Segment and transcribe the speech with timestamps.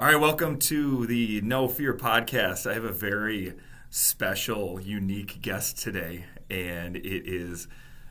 [0.00, 2.70] All right, welcome to the No Fear podcast.
[2.70, 3.54] I have a very
[3.90, 7.66] special, unique guest today, and it is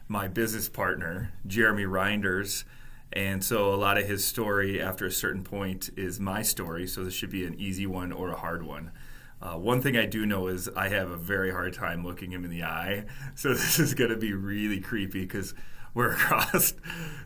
[0.10, 2.66] my business partner, Jeremy Rynders.
[3.14, 7.06] And so, a lot of his story after a certain point is my story, so
[7.06, 8.92] this should be an easy one or a hard one.
[9.42, 12.44] Uh, one thing I do know is I have a very hard time looking him
[12.44, 15.54] in the eye, so this is going to be really creepy because
[15.94, 16.74] we're across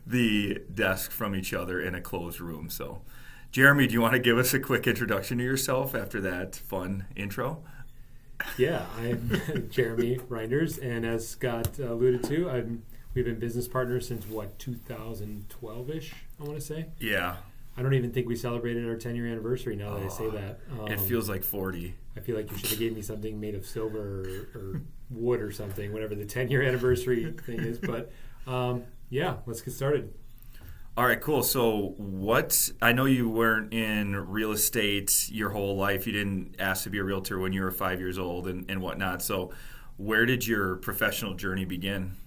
[0.05, 2.69] the desk from each other in a closed room.
[2.69, 3.01] So,
[3.51, 7.05] Jeremy, do you want to give us a quick introduction to yourself after that fun
[7.17, 7.61] intro?
[8.57, 12.83] Yeah, I'm Jeremy Rynders, and as Scott alluded to, I'm
[13.13, 16.13] we've been business partners since what 2012ish.
[16.39, 16.87] I want to say.
[16.99, 17.37] Yeah.
[17.75, 19.75] I don't even think we celebrated our 10 year anniversary.
[19.75, 21.93] Now that oh, I say that, um, it feels like 40.
[22.15, 25.41] I feel like you should have gave me something made of silver or, or wood
[25.41, 27.79] or something, whatever the 10 year anniversary thing is.
[27.79, 28.11] But
[28.47, 30.13] um, yeah, let's get started.
[30.97, 31.41] All right, cool.
[31.41, 36.05] So, what I know you weren't in real estate your whole life.
[36.05, 38.81] You didn't ask to be a realtor when you were five years old and, and
[38.81, 39.21] whatnot.
[39.21, 39.53] So,
[39.95, 42.17] where did your professional journey begin?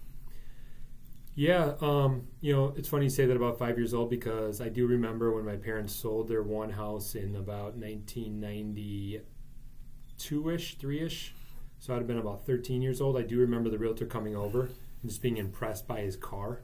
[1.35, 4.71] Yeah, um, you know, it's funny you say that about five years old because I
[4.71, 11.35] do remember when my parents sold their one house in about 1992 ish, three ish.
[11.81, 13.19] So I'd have been about 13 years old.
[13.19, 16.63] I do remember the realtor coming over and just being impressed by his car.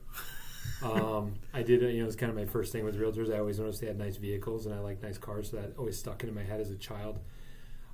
[0.83, 3.33] Um, I did, you know, it was kind of my first thing with realtors.
[3.33, 5.98] I always noticed they had nice vehicles and I like nice cars, so that always
[5.98, 7.19] stuck into my head as a child.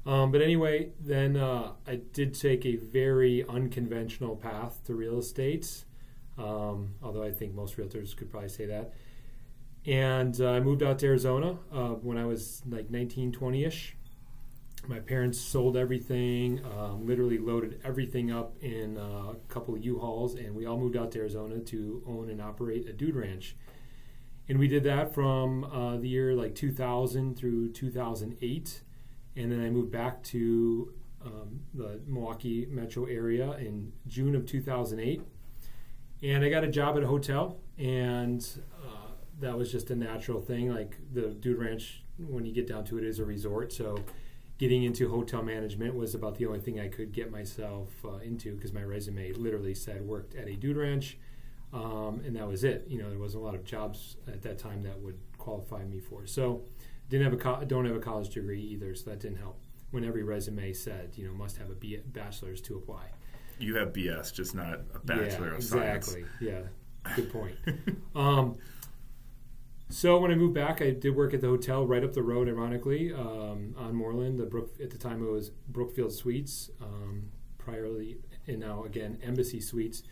[0.05, 5.85] Um, but anyway, then uh, I did take a very unconventional path to real estate,
[6.39, 8.93] um, although I think most realtors could probably say that.
[9.85, 13.96] And uh, I moved out to Arizona uh, when I was like 19, 20 ish
[14.89, 20.35] my parents sold everything, um, literally loaded everything up in uh, a couple of U-Hauls,
[20.35, 23.57] and we all moved out to Arizona to own and operate a dude ranch.
[24.49, 28.83] And we did that from uh, the year like 2000 through 2008,
[29.35, 30.93] and then I moved back to
[31.25, 35.21] um, the Milwaukee metro area in June of 2008,
[36.23, 38.47] and I got a job at a hotel, and
[38.85, 40.73] uh, that was just a natural thing.
[40.73, 43.99] Like the dude ranch, when you get down to it, is a resort, so
[44.59, 48.55] getting into hotel management was about the only thing I could get myself uh, into
[48.55, 51.19] because my resume literally said worked at a dude ranch,
[51.73, 52.87] um, and that was it.
[52.89, 56.01] You know, there wasn't a lot of jobs at that time that would qualify me
[56.01, 56.27] for.
[56.27, 56.63] So,
[57.09, 59.61] didn't have a co- don't have a college degree either, so that didn't help.
[59.91, 63.07] When every resume said, you know, must have a B- bachelor's to apply.
[63.59, 66.23] You have BS, just not a bachelor yeah, of exactly.
[66.23, 66.29] science.
[66.41, 67.55] Yeah, good point.
[68.15, 68.57] um,
[69.89, 72.49] so when I moved back, I did work at the hotel right up the road,
[72.49, 74.39] ironically, um, on Moorland.
[74.39, 78.17] The Brook at the time it was Brookfield Suites, um, priorly,
[78.47, 80.03] and now again Embassy Suites.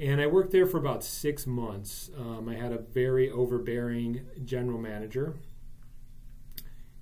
[0.00, 2.10] And I worked there for about six months.
[2.18, 5.36] Um, I had a very overbearing general manager.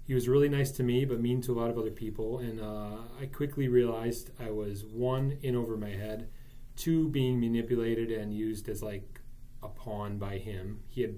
[0.03, 2.41] He was really nice to me, but mean to a lot of other people.
[2.41, 6.29] And uh, I quickly realized I was one in over my head,
[6.75, 9.21] two being manipulated and used as like
[9.63, 10.81] a pawn by him.
[10.89, 11.15] He had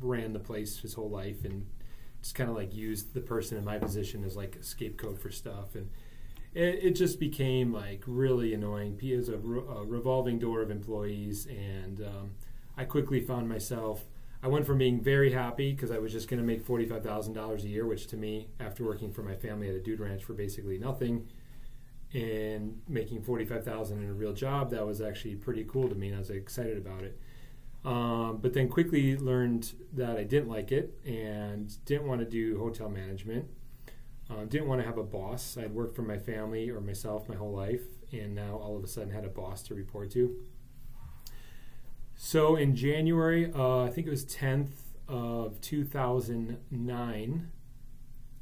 [0.00, 1.66] ran the place his whole life and
[2.22, 5.30] just kind of like used the person in my position as like a scapegoat for
[5.30, 5.74] stuff.
[5.74, 5.90] And
[6.54, 8.98] it, it just became like really annoying.
[9.02, 12.30] It was a, re- a revolving door of employees and um,
[12.76, 14.04] i quickly found myself
[14.42, 17.68] i went from being very happy because i was just going to make $45000 a
[17.68, 20.78] year which to me after working for my family at a dude ranch for basically
[20.78, 21.28] nothing
[22.14, 26.16] and making 45000 in a real job that was actually pretty cool to me and
[26.16, 27.18] i was excited about it
[27.86, 32.58] um, but then quickly learned that I didn't like it and didn't want to do
[32.58, 33.46] hotel management.
[34.28, 35.56] Uh, didn't want to have a boss.
[35.56, 38.88] I'd worked for my family or myself my whole life, and now all of a
[38.88, 40.34] sudden had a boss to report to.
[42.16, 44.72] So in January, uh, I think it was 10th
[45.06, 47.52] of 2009,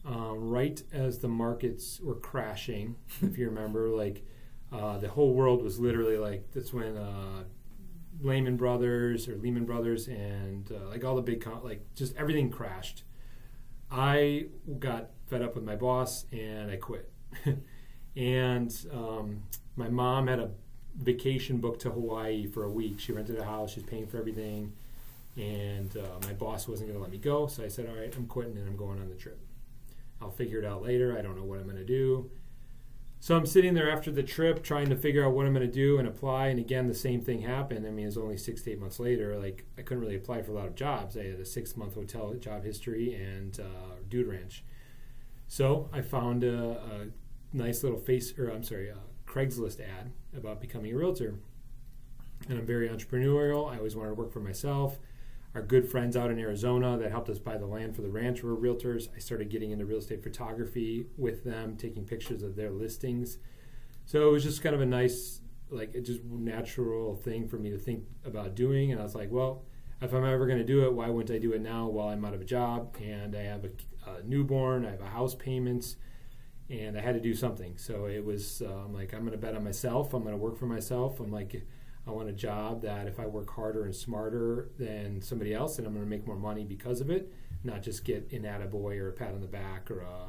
[0.06, 4.24] um, right as the markets were crashing, if you remember, like
[4.72, 7.44] uh, the whole world was literally like that's when uh,
[8.20, 12.50] Lehman Brothers or Lehman Brothers and uh, like all the big con- like just everything
[12.50, 13.02] crashed.
[13.90, 14.46] I
[14.78, 17.10] got fed up with my boss and I quit.
[18.16, 19.42] and um,
[19.76, 20.50] my mom had a
[20.96, 23.00] vacation booked to Hawaii for a week.
[23.00, 23.72] She rented a house.
[23.72, 24.72] She's paying for everything,
[25.36, 27.46] and uh, my boss wasn't going to let me go.
[27.46, 29.38] So I said, "All right, I'm quitting and I'm going on the trip.
[30.20, 31.16] I'll figure it out later.
[31.18, 32.30] I don't know what I'm going to do."
[33.24, 35.72] So I'm sitting there after the trip trying to figure out what I'm going to
[35.72, 36.48] do and apply.
[36.48, 37.86] And again, the same thing happened.
[37.86, 39.38] I mean, it's only six to eight months later.
[39.38, 41.16] Like, I couldn't really apply for a lot of jobs.
[41.16, 44.62] I had a six month hotel job history and uh, dude ranch.
[45.48, 47.06] So I found a, a,
[47.54, 48.92] nice little face, or I'm sorry,
[49.26, 51.36] Craigslist ad about becoming a realtor.
[52.46, 53.72] And I'm very entrepreneurial.
[53.72, 54.98] I always wanted to work for myself.
[55.54, 58.42] Our good friends out in Arizona that helped us buy the land for the ranch
[58.42, 59.08] were realtors.
[59.14, 63.38] I started getting into real estate photography with them, taking pictures of their listings.
[64.04, 65.40] So it was just kind of a nice,
[65.70, 68.90] like, just natural thing for me to think about doing.
[68.90, 69.62] And I was like, well,
[70.02, 72.24] if I'm ever going to do it, why wouldn't I do it now while I'm
[72.24, 75.96] out of a job and I have a, a newborn, I have a house payments,
[76.68, 77.78] and I had to do something.
[77.78, 80.14] So it was uh, like, I'm going to bet on myself.
[80.14, 81.20] I'm going to work for myself.
[81.20, 81.64] I'm like,
[82.06, 85.86] I want a job that if I work harder and smarter than somebody else, then
[85.86, 89.08] I'm going to make more money because of it, not just get an attaboy or
[89.08, 90.26] a pat on the back or a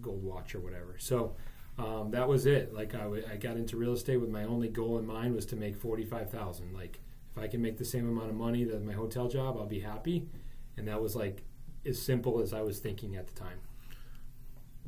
[0.00, 0.96] gold watch or whatever.
[0.98, 1.34] So
[1.78, 2.72] um, that was it.
[2.72, 5.46] Like I, w- I got into real estate with my only goal in mind was
[5.46, 6.72] to make forty five thousand.
[6.72, 7.00] Like
[7.30, 9.80] if I can make the same amount of money that my hotel job, I'll be
[9.80, 10.28] happy.
[10.76, 11.42] And that was like
[11.84, 13.58] as simple as I was thinking at the time.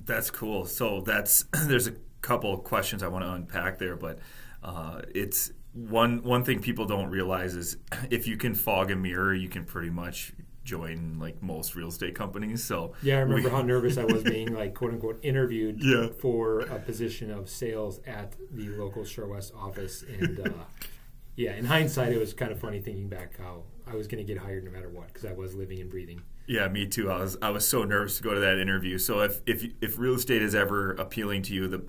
[0.04, 0.66] That's cool.
[0.66, 4.18] So that's there's a couple questions I want to unpack there, but
[4.62, 7.76] uh, it's one one thing people don't realize is
[8.10, 10.32] if you can fog a mirror, you can pretty much
[10.64, 12.62] join like most real estate companies.
[12.62, 16.08] So yeah, I remember we, how nervous I was being like quote unquote interviewed yeah.
[16.20, 20.50] for a position of sales at the local Shore West office, and uh,
[21.36, 24.30] yeah, in hindsight, it was kind of funny thinking back how I was going to
[24.30, 26.22] get hired no matter what because I was living and breathing.
[26.46, 27.10] Yeah, me too.
[27.10, 28.98] I was I was so nervous to go to that interview.
[28.98, 31.84] So if if if real estate is ever appealing to you, the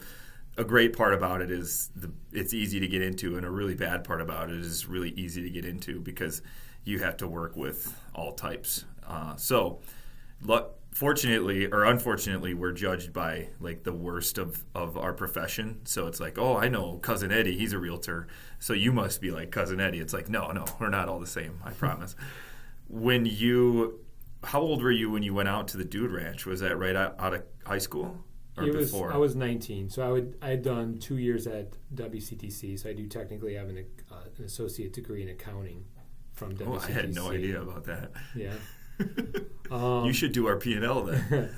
[0.60, 3.76] a great part about it is the, it's easy to get into, and a really
[3.76, 6.42] bad part about it is really easy to get into because
[6.84, 8.86] you have to work with all types.
[9.08, 9.80] Uh, so,
[10.92, 15.80] fortunately or unfortunately, we're judged by like the worst of, of our profession.
[15.86, 18.28] So it's like, oh, I know cousin Eddie, he's a realtor,
[18.60, 20.00] so you must be like cousin Eddie.
[20.00, 21.60] It's like, no, no, we're not all the same.
[21.64, 22.16] I promise.
[22.88, 24.00] when you,
[24.44, 26.46] how old were you when you went out to the Dude Ranch?
[26.46, 28.18] Was that right out, out of high school?
[28.60, 29.08] Or it before?
[29.08, 32.90] Was, I was 19, so I would I had done two years at WCTC, so
[32.90, 35.86] I do technically have an, uh, an associate degree in accounting
[36.34, 36.68] from WCTC.
[36.68, 38.12] Oh, I had no idea about that.
[38.36, 38.54] Yeah.
[39.72, 41.50] um, you should do our P and L then.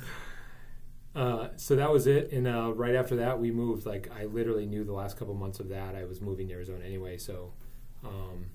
[1.15, 3.85] uh, so that was it, and uh, right after that, we moved.
[3.85, 6.83] Like I literally knew the last couple months of that I was moving to Arizona
[6.85, 7.53] anyway, so
[8.03, 8.47] um,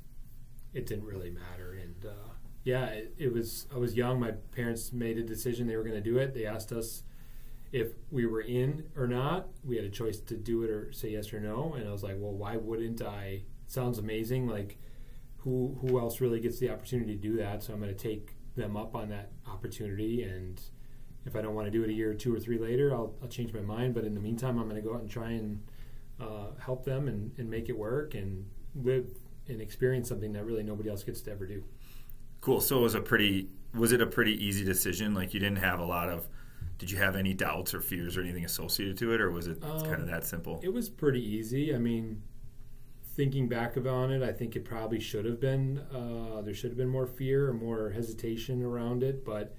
[0.74, 1.72] it didn't really matter.
[1.72, 2.28] And uh,
[2.64, 3.66] yeah, it, it was.
[3.74, 4.20] I was young.
[4.20, 6.34] My parents made a decision they were going to do it.
[6.34, 7.02] They asked us
[7.72, 9.48] if we were in or not.
[9.64, 11.74] We had a choice to do it or say yes or no.
[11.74, 13.24] And I was like, well, why wouldn't I?
[13.24, 14.46] It sounds amazing.
[14.46, 14.78] Like,
[15.38, 17.62] who who else really gets the opportunity to do that?
[17.62, 20.22] So I'm going to take them up on that opportunity.
[20.22, 20.60] And
[21.24, 23.14] if I don't want to do it a year or two or three later, I'll,
[23.22, 23.94] I'll change my mind.
[23.94, 25.62] But in the meantime, I'm going to go out and try and
[26.20, 29.08] uh, help them and, and make it work and live
[29.48, 31.62] and experience something that really nobody else gets to ever do.
[32.40, 32.60] Cool.
[32.60, 35.14] So it was a pretty was it a pretty easy decision?
[35.14, 36.28] Like you didn't have a lot of
[36.78, 39.62] did you have any doubts or fears or anything associated to it, or was it
[39.62, 40.60] um, kind of that simple?
[40.62, 41.74] It was pretty easy.
[41.74, 42.22] I mean,
[43.14, 46.76] thinking back on it, I think it probably should have been uh, there should have
[46.76, 49.24] been more fear or more hesitation around it.
[49.24, 49.54] But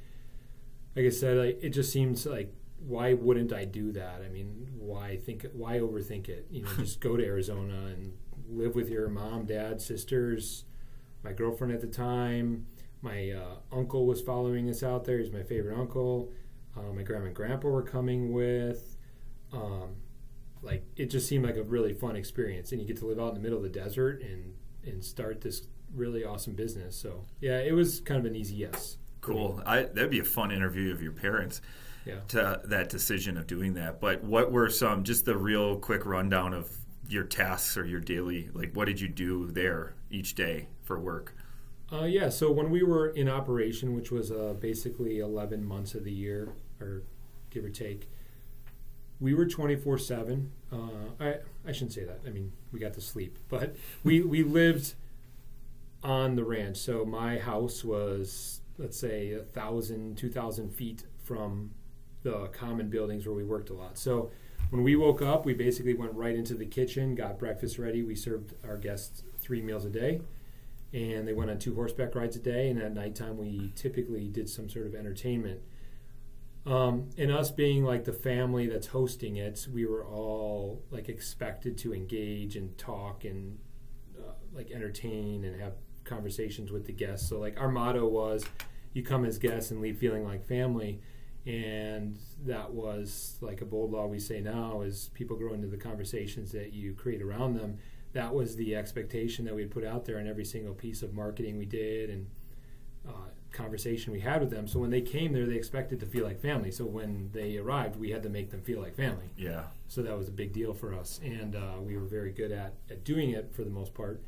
[0.95, 4.21] like I said, like, it just seems like why wouldn't I do that?
[4.23, 6.47] I mean, why think why overthink it?
[6.51, 8.13] You know, just go to Arizona and
[8.47, 10.65] live with your mom, dad, sisters,
[11.23, 12.67] my girlfriend at the time.
[13.01, 15.19] My uh, uncle was following us out there.
[15.19, 16.31] He's my favorite uncle
[16.77, 18.97] uh, my grandma and grandpa were coming with.
[19.51, 19.95] Um,
[20.61, 23.29] like it just seemed like a really fun experience, and you get to live out
[23.29, 24.53] in the middle of the desert and
[24.83, 26.95] and start this really awesome business.
[26.95, 28.97] So yeah, it was kind of an easy yes.
[29.21, 29.61] Cool.
[29.65, 31.61] I, that'd be a fun interview of your parents.
[32.05, 32.19] Yeah.
[32.29, 36.53] To that decision of doing that, but what were some just the real quick rundown
[36.53, 36.71] of
[37.09, 41.35] your tasks or your daily like what did you do there each day for work?
[41.91, 46.03] Uh, yeah, so when we were in operation, which was uh, basically 11 months of
[46.03, 47.03] the year, or
[47.49, 48.09] give or take.
[49.19, 50.51] We were 24 uh, 7.
[51.19, 52.21] I, I shouldn't say that.
[52.25, 54.93] I mean, we got to sleep, but we, we lived
[56.03, 56.77] on the ranch.
[56.77, 61.71] So my house was, let's say, a thousand, two thousand feet from
[62.23, 63.97] the common buildings where we worked a lot.
[63.97, 64.31] So
[64.69, 68.03] when we woke up, we basically went right into the kitchen, got breakfast ready.
[68.03, 70.21] We served our guests three meals a day,
[70.93, 72.69] and they went on two horseback rides a day.
[72.69, 75.61] And at nighttime, we typically did some sort of entertainment.
[76.67, 81.77] Um, and us being like the family that's hosting it, we were all like expected
[81.79, 83.57] to engage and talk and
[84.19, 87.29] uh, like entertain and have conversations with the guests.
[87.29, 88.43] So like our motto was,
[88.93, 90.99] "You come as guests and leave feeling like family."
[91.45, 95.77] And that was like a bold law we say now is people grow into the
[95.77, 97.77] conversations that you create around them.
[98.11, 101.57] That was the expectation that we put out there in every single piece of marketing
[101.57, 102.27] we did and
[103.07, 104.67] uh, conversation we had with them.
[104.67, 106.71] So when they came there, they expected to feel like family.
[106.71, 109.29] So when they arrived, we had to make them feel like family.
[109.35, 109.63] Yeah.
[109.87, 112.73] So that was a big deal for us, and uh, we were very good at,
[112.89, 114.21] at doing it for the most part.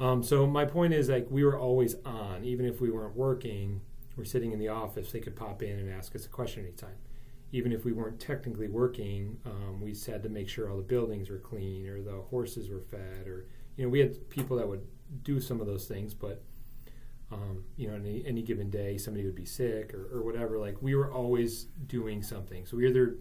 [0.00, 3.80] Um, so my point is like we were always on, even if we weren't working.
[4.16, 5.10] We're sitting in the office.
[5.10, 6.96] They could pop in and ask us a question anytime.
[7.52, 10.82] Even if we weren't technically working, um, we just had to make sure all the
[10.82, 14.68] buildings were clean or the horses were fed, or you know we had people that
[14.68, 14.86] would
[15.22, 16.42] do some of those things, but
[17.32, 20.58] um, you know, any, any given day, somebody would be sick or, or whatever.
[20.58, 22.66] Like we were always doing something.
[22.66, 23.16] So we either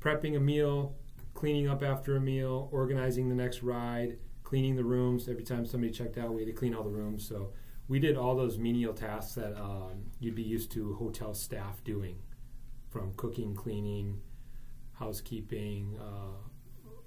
[0.00, 0.96] prepping a meal,
[1.34, 5.28] cleaning up after a meal, organizing the next ride, cleaning the rooms.
[5.28, 7.26] Every time somebody checked out, we had to clean all the rooms.
[7.26, 7.52] So
[7.88, 12.18] we did all those menial tasks that um, you'd be used to hotel staff doing,
[12.90, 14.20] from cooking, cleaning,
[14.92, 16.45] housekeeping, uh,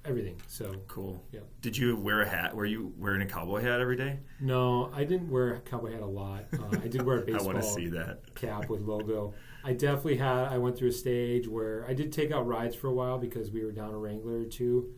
[0.10, 0.42] everything.
[0.48, 1.24] So Cool.
[1.32, 1.42] Yeah.
[1.62, 2.56] Did you wear a hat?
[2.56, 4.20] Were you wearing a cowboy hat every day?
[4.40, 6.46] no, I didn't wear a cowboy hat a lot.
[6.54, 8.36] Uh, I did wear a baseball I want to see that.
[8.36, 9.34] cap with logo.
[9.64, 10.46] I definitely had.
[10.48, 13.52] I went through a stage where I did take out rides for a while because
[13.52, 14.94] we were down a Wrangler or two,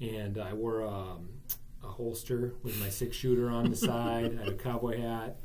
[0.00, 1.28] and I wore um,
[1.82, 4.38] a holster with my six shooter on the side.
[4.38, 5.40] I had a cowboy hat,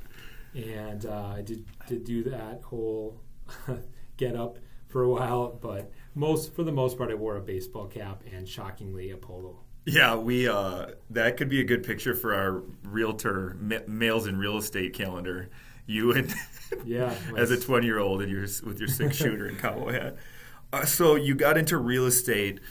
[0.53, 3.19] and uh, I did did do that whole
[4.17, 4.59] get up
[4.95, 5.59] for a while.
[5.61, 9.59] But most for the most part, I wore a baseball cap and shockingly a polo.
[9.85, 14.37] Yeah, we uh, that could be a good picture for our realtor ma- males in
[14.37, 15.49] real estate calendar.
[15.85, 16.33] You and
[16.85, 20.15] Yeah, as a 20 year old and you're with your six shooter and cowboy hat.
[20.71, 22.61] Uh, so you got into real estate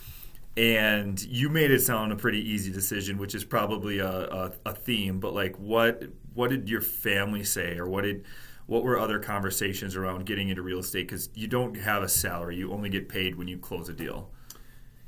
[0.57, 4.73] and you made it sound a pretty easy decision, which is probably a, a, a
[4.73, 5.19] theme.
[5.19, 8.25] But like, what what did your family say, or what did
[8.67, 11.07] what were other conversations around getting into real estate?
[11.07, 14.31] Because you don't have a salary; you only get paid when you close a deal.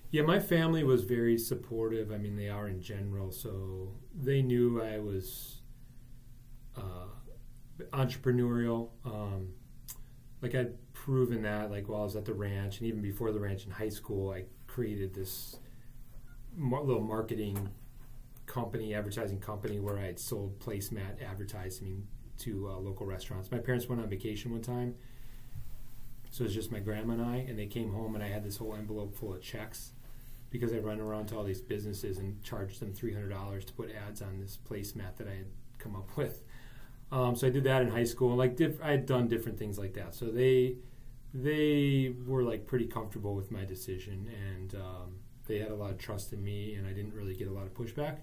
[0.10, 2.12] Yeah, my family was very supportive.
[2.12, 5.62] I mean, they are in general, so they knew I was
[6.78, 7.08] uh,
[7.92, 8.90] entrepreneurial.
[9.04, 9.50] Um,
[10.42, 13.40] like I'd proven that, like while I was at the ranch, and even before the
[13.40, 15.58] ranch in high school, I created this
[16.56, 17.70] mar- little marketing
[18.46, 22.08] company, advertising company, where I had sold placemat advertising
[22.40, 23.52] to uh, local restaurants.
[23.52, 24.96] My parents went on vacation one time,
[26.30, 28.44] so it was just my grandma and I, and they came home, and I had
[28.44, 29.92] this whole envelope full of checks
[30.50, 33.74] because I run around to all these businesses and charged them three hundred dollars to
[33.74, 35.48] put ads on this placemat that I had
[35.80, 36.44] come up with.
[37.12, 39.78] Um, so I did that in high school, like diff- I had done different things
[39.80, 40.14] like that.
[40.14, 40.78] So they
[41.34, 45.98] they were like pretty comfortable with my decision, and um, they had a lot of
[45.98, 48.18] trust in me, and I didn't really get a lot of pushback.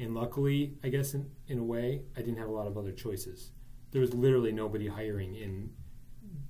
[0.00, 2.92] And luckily, I guess in, in a way, I didn't have a lot of other
[2.92, 3.50] choices.
[3.92, 5.70] There was literally nobody hiring in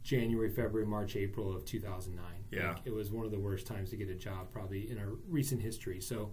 [0.03, 2.25] January, February, March, April of 2009.
[2.51, 2.69] Yeah.
[2.69, 5.11] Like, it was one of the worst times to get a job probably in our
[5.29, 6.01] recent history.
[6.01, 6.33] So,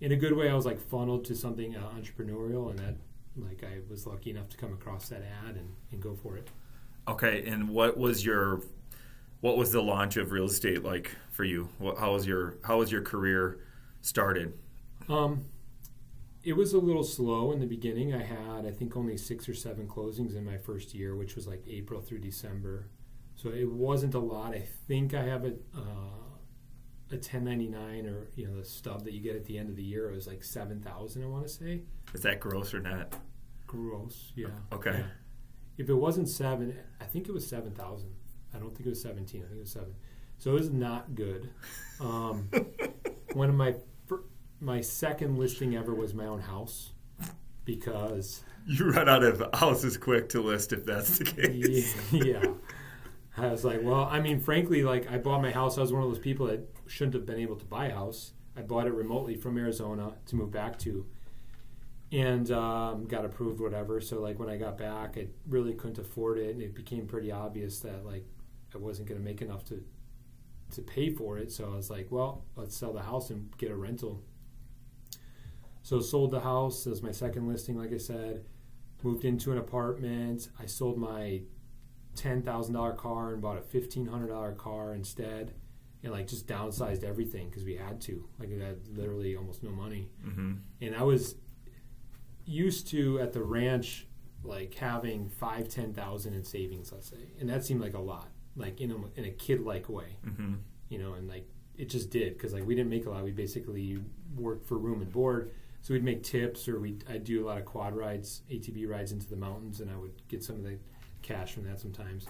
[0.00, 2.96] in a good way, I was like funneled to something uh, entrepreneurial, and that
[3.36, 6.48] like I was lucky enough to come across that ad and, and go for it.
[7.08, 8.60] Okay, and what was your
[9.40, 11.68] what was the launch of real estate like for you?
[11.78, 13.60] What, how was your how was your career
[14.02, 14.52] started?
[15.08, 15.44] Um,
[16.46, 18.14] it was a little slow in the beginning.
[18.14, 21.46] I had, I think, only six or seven closings in my first year, which was
[21.48, 22.88] like April through December.
[23.34, 24.54] So it wasn't a lot.
[24.54, 26.22] I think I have a uh,
[27.10, 29.82] a 1099 or you know the stub that you get at the end of the
[29.82, 30.08] year.
[30.10, 31.24] It was like seven thousand.
[31.24, 31.82] I want to say
[32.14, 33.14] Is that gross or net?
[33.66, 34.32] gross.
[34.36, 34.46] Yeah.
[34.72, 34.92] Okay.
[34.98, 35.06] Yeah.
[35.78, 38.10] If it wasn't seven, I think it was seven thousand.
[38.54, 39.42] I don't think it was seventeen.
[39.42, 39.94] I think it was seven.
[40.38, 41.50] So it was not good.
[42.00, 42.48] Um,
[43.34, 43.74] one of my
[44.66, 46.90] my second listing ever was my own house
[47.64, 51.96] because You run out of houses quick to list if that's the case.
[52.12, 52.44] yeah,
[53.38, 55.78] I was like, well, I mean, frankly, like I bought my house.
[55.78, 58.32] I was one of those people that shouldn't have been able to buy a house.
[58.56, 61.06] I bought it remotely from Arizona to move back to,
[62.10, 64.00] and um, got approved, whatever.
[64.00, 67.30] So like when I got back, I really couldn't afford it, and it became pretty
[67.30, 68.26] obvious that like
[68.74, 69.84] I wasn't going to make enough to
[70.72, 71.52] to pay for it.
[71.52, 74.24] So I was like, well, let's sell the house and get a rental.
[75.86, 76.84] So sold the house.
[76.84, 78.44] Was my second listing, like I said.
[79.04, 80.48] Moved into an apartment.
[80.58, 81.42] I sold my
[82.16, 85.54] ten thousand dollar car and bought a fifteen hundred dollar car instead,
[86.02, 88.28] and like just downsized everything because we had to.
[88.40, 91.36] Like I had literally almost no money, hmm and I was
[92.46, 94.08] used to at the ranch
[94.42, 98.30] like having five ten thousand in savings, let's say, and that seemed like a lot,
[98.56, 100.54] like in a in a kid like way, hmm
[100.88, 103.22] you know, and like it just did because like we didn't make a lot.
[103.22, 104.00] We basically
[104.34, 105.52] worked for room and board.
[105.86, 109.12] So we'd make tips, or we I'd do a lot of quad rides, ATV rides
[109.12, 110.78] into the mountains, and I would get some of the
[111.22, 112.26] cash from that sometimes.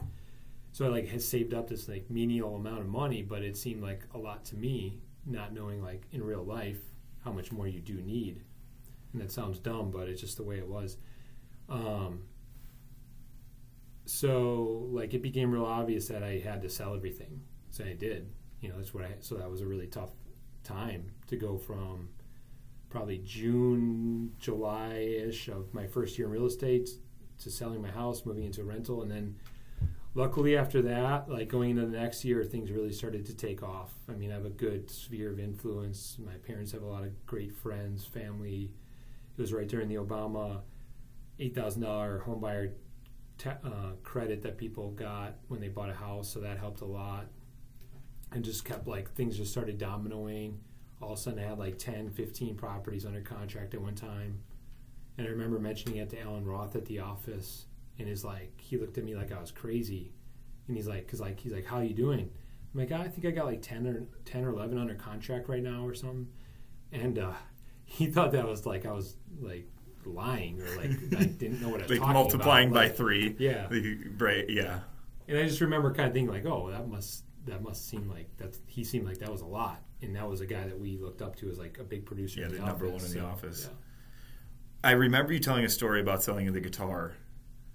[0.73, 3.83] So I like had saved up this like menial amount of money, but it seemed
[3.83, 6.83] like a lot to me, not knowing like in real life
[7.25, 8.43] how much more you do need.
[9.15, 10.99] And that sounds dumb, but it's just the way it was.
[11.71, 12.25] Um,
[14.05, 17.41] so like it became real obvious that I had to sell everything.
[17.71, 18.31] So I did.
[18.61, 19.15] You know, that's what I.
[19.21, 20.11] So that was a really tough
[20.63, 22.11] time to go from
[22.89, 24.95] probably June, July
[25.27, 26.89] ish of my first year in real estate
[27.43, 29.37] to selling my house, moving into a rental, and then
[30.15, 33.93] luckily after that, like going into the next year, things really started to take off.
[34.09, 36.17] I mean, I have a good sphere of influence.
[36.25, 38.71] My parents have a lot of great friends, family.
[39.37, 40.61] It was right during the Obama
[41.39, 42.73] eight thousand dollar homebuyer
[43.37, 46.87] ta- uh, credit that people got when they bought a house, so that helped a
[46.87, 47.27] lot.
[48.33, 50.55] And just kept like things just started dominoing.
[51.01, 54.41] All of a sudden, I had like 10, 15 properties under contract at one time.
[55.19, 57.67] And I remember mentioning it to Alan Roth at the office,
[57.99, 60.13] and he's like, he looked at me like I was crazy,
[60.69, 62.31] and he's like, cause like he's like, how are you doing?
[62.75, 65.63] I'm like, I think I got like 10 or 10 or 11 under contract right
[65.63, 66.29] now or something.
[66.93, 67.33] And uh,
[67.85, 69.67] he thought that was like I was like
[70.05, 72.75] lying or like I didn't know what I was like talking multiplying about.
[72.81, 73.37] by Like, three.
[73.39, 73.69] Yeah.
[74.19, 74.45] Right.
[74.49, 74.81] Yeah.
[75.29, 78.29] And I just remember kind of thinking like, oh, that must that must seem like
[78.37, 80.99] that's he seemed like that was a lot, and that was a guy that we
[80.99, 82.41] looked up to as like a big producer.
[82.41, 83.71] Yeah, the the number office, one in the so, office.
[84.85, 87.15] I remember you telling a story about selling the guitar.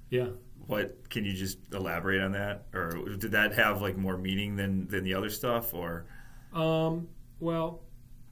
[0.10, 0.24] Yeah.
[0.24, 0.30] yeah.
[0.68, 4.88] What can you just elaborate on that, or did that have like more meaning than
[4.88, 6.06] than the other stuff, or
[6.54, 7.08] Um,
[7.40, 7.82] well,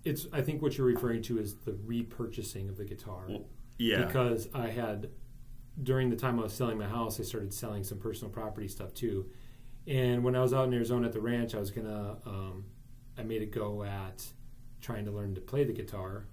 [0.03, 3.25] it's I think what you're referring to is the repurchasing of the guitar.
[3.27, 3.46] Well,
[3.77, 5.10] yeah, Because I had
[5.81, 8.93] during the time I was selling my house, I started selling some personal property stuff
[8.93, 9.27] too.
[9.88, 12.65] And when I was out in Arizona at the ranch, I was gonna um,
[13.17, 14.24] I made a go at
[14.81, 16.25] trying to learn to play the guitar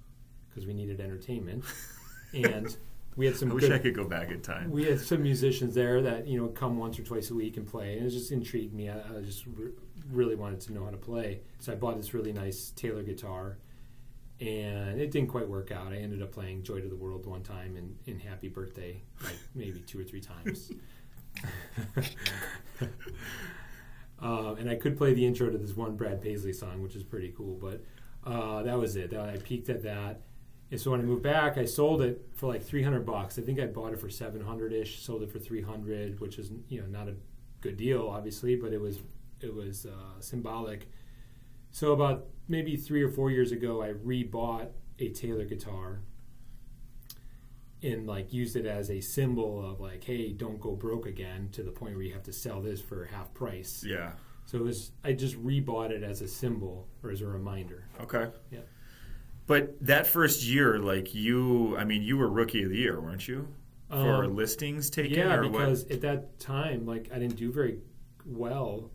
[0.49, 1.65] because we needed entertainment.
[2.35, 2.77] and
[3.17, 4.71] we had some I wish good I could go back in time.
[4.71, 7.67] we had some musicians there that you know come once or twice a week and
[7.67, 8.89] play, and it just intrigued me.
[8.89, 9.73] I, I just re-
[10.11, 13.59] really wanted to know how to play, so I bought this really nice Taylor guitar,
[14.41, 15.93] and it didn't quite work out.
[15.93, 19.39] I ended up playing "Joy to the World" one time and, and "Happy Birthday" like
[19.55, 20.71] maybe two or three times.
[24.21, 27.03] um, and I could play the intro to this one Brad Paisley song, which is
[27.03, 27.59] pretty cool.
[27.61, 27.85] But
[28.25, 29.15] uh, that was it.
[29.15, 30.23] I peaked at that.
[30.71, 33.39] And so when I moved back, I sold it for like 300 bucks.
[33.39, 36.81] I think I bought it for 700 ish, sold it for 300, which is you
[36.81, 37.15] know not a
[37.61, 38.99] good deal, obviously, but it was
[39.41, 40.89] it was uh, symbolic.
[41.71, 46.01] So about maybe three or four years ago, I rebought a Taylor guitar
[47.87, 51.63] and like used it as a symbol of like, hey, don't go broke again to
[51.63, 53.85] the point where you have to sell this for half price.
[53.87, 54.13] Yeah.
[54.47, 57.85] So it was I just rebought it as a symbol or as a reminder.
[58.01, 58.31] Okay.
[58.51, 58.61] Yeah.
[59.47, 63.27] But that first year, like you, I mean, you were rookie of the year, weren't
[63.29, 63.47] you?
[63.89, 67.79] For Um, listings taken, yeah, because at that time, like I didn't do very
[68.25, 68.91] well,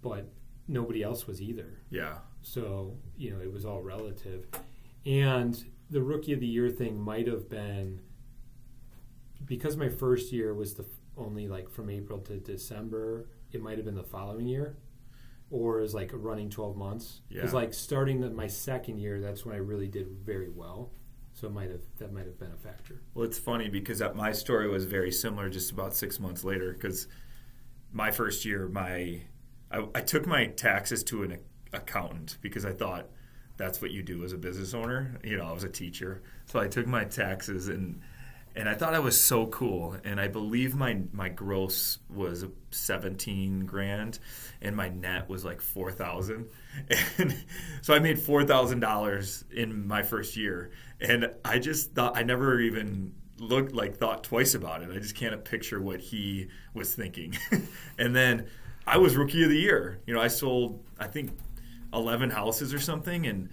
[0.00, 0.32] but
[0.66, 1.78] nobody else was either.
[1.90, 2.18] Yeah.
[2.40, 4.46] So you know, it was all relative.
[5.06, 8.00] And the rookie of the year thing might have been
[9.44, 10.84] because my first year was the
[11.16, 13.28] only like from April to December.
[13.52, 14.76] It might have been the following year,
[15.50, 17.20] or is like running twelve months.
[17.28, 17.58] Because Yeah.
[17.58, 20.92] like starting the, my second year, that's when I really did very well.
[21.34, 23.02] So it might have that might have been a factor.
[23.14, 26.72] Well, it's funny because that, my story was very similar just about six months later.
[26.72, 27.06] Because
[27.92, 29.22] my first year, my
[29.70, 31.38] I, I took my taxes to an
[31.72, 33.08] accountant because I thought
[33.56, 35.18] that's what you do as a business owner.
[35.22, 38.00] You know, I was a teacher, so I took my taxes and
[38.54, 39.96] and I thought I was so cool.
[40.04, 44.18] And I believe my my gross was seventeen grand,
[44.60, 46.48] and my net was like four thousand.
[47.18, 47.34] And
[47.82, 52.22] so I made four thousand dollars in my first year, and I just thought I
[52.22, 54.90] never even looked like thought twice about it.
[54.90, 57.36] I just can't picture what he was thinking.
[57.98, 58.46] and then
[58.86, 60.00] I was rookie of the year.
[60.06, 61.30] You know, I sold I think
[61.92, 63.48] eleven houses or something, and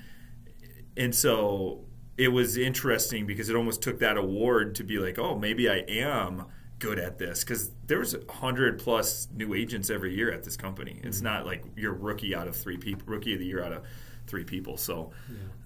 [0.98, 1.86] and so
[2.18, 5.78] it was interesting because it almost took that award to be like, oh, maybe I
[5.88, 6.46] am
[6.80, 10.58] good at this because there was a hundred plus new agents every year at this
[10.58, 11.00] company.
[11.04, 11.26] It's mm-hmm.
[11.26, 13.84] not like you're rookie out of three people, rookie of the year out of
[14.28, 14.78] three people.
[14.78, 15.12] So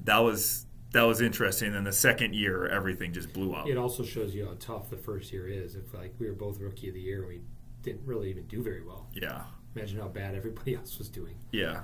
[0.03, 1.67] that was that was interesting.
[1.67, 3.67] And then the second year, everything just blew up.
[3.67, 5.75] It also shows you how tough the first year is.
[5.75, 7.41] If like we were both rookie of the year, we
[7.81, 9.07] didn't really even do very well.
[9.13, 9.43] Yeah,
[9.75, 11.36] Imagine how bad everybody else was doing.
[11.51, 11.81] yeah.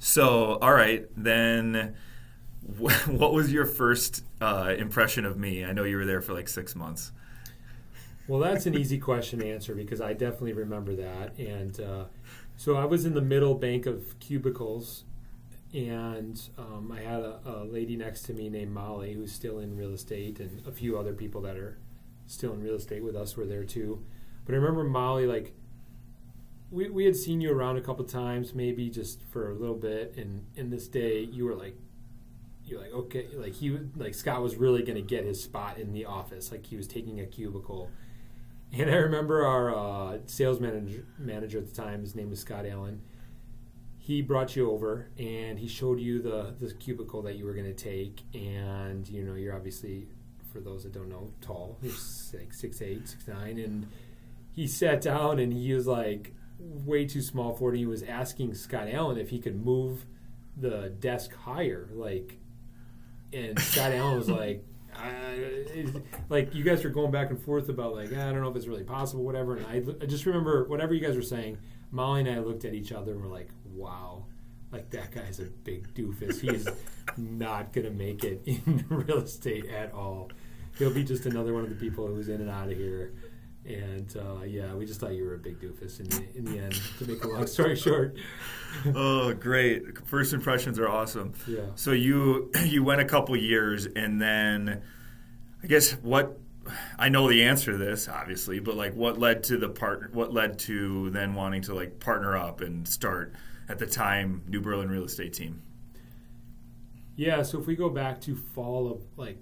[0.00, 1.94] So all right, then.
[3.06, 5.64] What was your first uh, impression of me?
[5.64, 7.12] I know you were there for like six months.
[8.26, 11.36] Well, that's an easy question to answer because I definitely remember that.
[11.38, 12.04] And uh,
[12.56, 15.04] so I was in the middle bank of cubicles,
[15.74, 19.76] and um, I had a, a lady next to me named Molly who's still in
[19.76, 21.78] real estate, and a few other people that are
[22.26, 24.04] still in real estate with us were there too.
[24.44, 25.54] But I remember Molly like.
[26.70, 30.14] We, we had seen you around a couple times, maybe just for a little bit,
[30.16, 31.76] and in this day you were like
[32.64, 35.92] you're like okay like he like scott was really going to get his spot in
[35.92, 37.90] the office like he was taking a cubicle
[38.72, 42.64] and i remember our uh, sales manager manager at the time his name was scott
[42.64, 43.02] allen
[44.10, 47.72] he brought you over and he showed you the the cubicle that you were going
[47.72, 50.08] to take, and you know you're obviously,
[50.52, 51.78] for those that don't know, tall.
[51.80, 53.86] You're like six eight, six nine, and
[54.50, 57.78] he sat down and he was like way too small for it.
[57.78, 60.06] He was asking Scott Allen if he could move
[60.56, 62.38] the desk higher, like,
[63.32, 64.64] and Scott Allen was like.
[66.28, 68.66] Like you guys were going back and forth about like I don't know if it's
[68.66, 69.56] really possible, whatever.
[69.56, 71.58] And I, I just remember whatever you guys were saying.
[71.92, 74.24] Molly and I looked at each other and were like, "Wow,
[74.72, 76.40] like that guy's a big doofus.
[76.40, 76.68] He's
[77.16, 80.30] not gonna make it in real estate at all.
[80.78, 83.12] He'll be just another one of the people who's in and out of here."
[83.66, 86.58] And uh, yeah, we just thought you were a big doofus in the, in the
[86.58, 86.80] end.
[86.98, 88.16] To make a long story short.
[88.94, 90.06] oh, great!
[90.06, 91.34] First impressions are awesome.
[91.46, 91.66] Yeah.
[91.74, 94.82] So you you went a couple years, and then
[95.62, 96.40] I guess what
[96.98, 100.10] I know the answer to this, obviously, but like what led to the partner?
[100.12, 103.34] What led to then wanting to like partner up and start
[103.68, 105.62] at the time New Berlin Real Estate Team?
[107.16, 107.42] Yeah.
[107.42, 109.38] So if we go back to fall of like,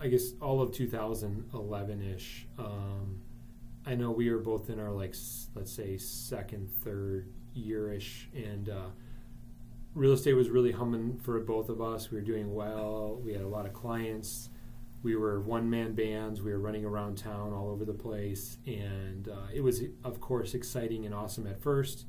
[0.00, 2.46] I guess all of 2011 ish.
[2.58, 3.20] Um,
[3.86, 5.14] I know we were both in our like
[5.54, 8.86] let's say second, third yearish, and uh,
[9.94, 12.10] real estate was really humming for both of us.
[12.10, 13.20] We were doing well.
[13.22, 14.48] We had a lot of clients.
[15.02, 16.40] We were one man bands.
[16.40, 20.54] We were running around town all over the place, and uh, it was of course
[20.54, 22.06] exciting and awesome at first,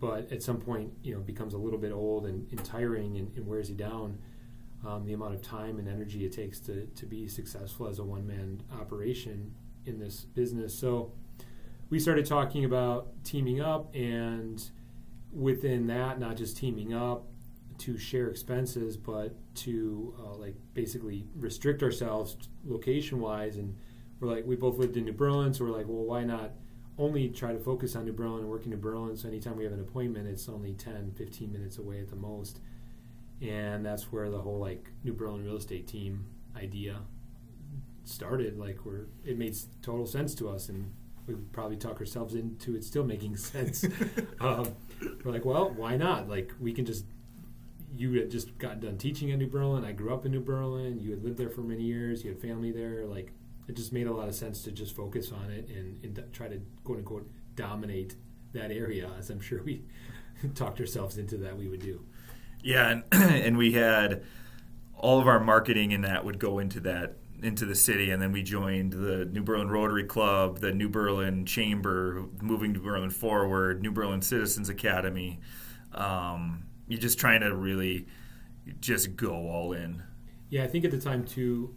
[0.00, 3.16] but at some point you know it becomes a little bit old and, and tiring
[3.16, 4.18] and, and wears you down.
[4.84, 8.04] Um, the amount of time and energy it takes to, to be successful as a
[8.04, 9.52] one man operation
[9.86, 10.74] in this business.
[10.76, 11.12] So
[11.88, 14.62] we started talking about teaming up, and
[15.32, 17.24] within that, not just teaming up
[17.78, 23.56] to share expenses, but to uh, like basically restrict ourselves location wise.
[23.56, 23.76] And
[24.18, 26.52] we're like, we both lived in New Berlin, so we're like, well, why not
[26.98, 29.16] only try to focus on New Berlin and work in New Berlin?
[29.16, 32.60] So anytime we have an appointment, it's only 10, 15 minutes away at the most.
[33.42, 36.24] And that's where the whole like New Berlin real estate team
[36.56, 37.00] idea
[38.08, 38.58] started.
[38.58, 40.92] Like, we're it made total sense to us, and
[41.26, 43.84] we probably talk ourselves into it still making sense.
[44.40, 44.74] um,
[45.24, 46.28] we're like, well, why not?
[46.28, 47.04] Like, we can just.
[47.96, 49.82] You had just gotten done teaching in New Berlin.
[49.82, 51.00] I grew up in New Berlin.
[51.00, 52.22] You had lived there for many years.
[52.22, 53.06] You had family there.
[53.06, 53.32] Like,
[53.68, 56.46] it just made a lot of sense to just focus on it and, and try
[56.46, 58.14] to quote unquote dominate
[58.52, 59.82] that area, as I'm sure we
[60.54, 62.04] talked ourselves into that we would do.
[62.62, 64.22] Yeah, and, and we had
[64.94, 68.32] all of our marketing in that would go into that into the city, and then
[68.32, 73.82] we joined the New Berlin Rotary Club, the New Berlin Chamber, moving New Berlin Forward,
[73.82, 75.40] New Berlin Citizens Academy.
[75.92, 78.06] Um, you're just trying to really
[78.80, 80.02] just go all in.
[80.48, 81.74] Yeah, I think at the time too,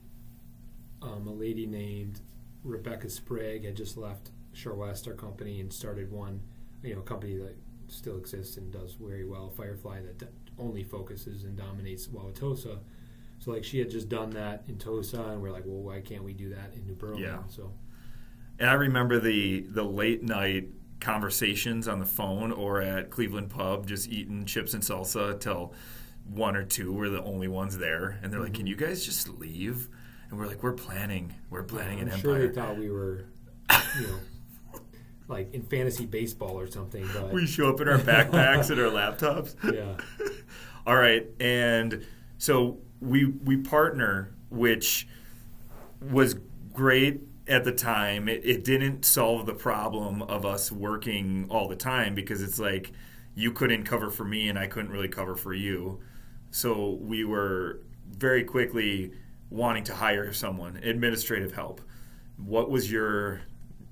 [1.02, 2.22] um, a lady named
[2.64, 6.42] Rebecca Sprague had just left Shore West, our company, and started one,
[6.84, 7.56] you know, company that
[7.88, 12.80] still exists and does very well, Firefly, that only focuses and dominates Wauwatosa.
[13.40, 16.24] So like she had just done that in Tosa, and we're like, well, why can't
[16.24, 17.24] we do that in New Berlin?
[17.24, 17.40] Yeah.
[17.48, 17.72] So
[18.60, 20.68] And I remember the the late night
[21.00, 25.74] conversations on the phone or at Cleveland Pub, just eating chips and salsa till
[26.26, 28.58] one or two were the only ones there, and they're like, mm-hmm.
[28.58, 29.88] "Can you guys just leave?"
[30.30, 31.34] And we're like, "We're planning.
[31.50, 33.26] We're planning I'm an sure empire." they thought we were,
[34.00, 34.20] you know,
[35.28, 37.08] like in fantasy baseball or something.
[37.14, 39.56] But we show up in our backpacks and our laptops.
[39.74, 39.96] yeah,
[40.86, 42.06] All right, and
[42.38, 45.08] so we we partner, which
[46.02, 46.36] was
[46.74, 48.30] great at the time.
[48.30, 52.92] It, it didn't solve the problem of us working all the time because it's like
[53.36, 56.00] you couldn't cover for me and I couldn't really cover for you.
[56.52, 59.14] So we were very quickly
[59.50, 61.82] wanting to hire someone, administrative help.
[62.38, 63.42] What was your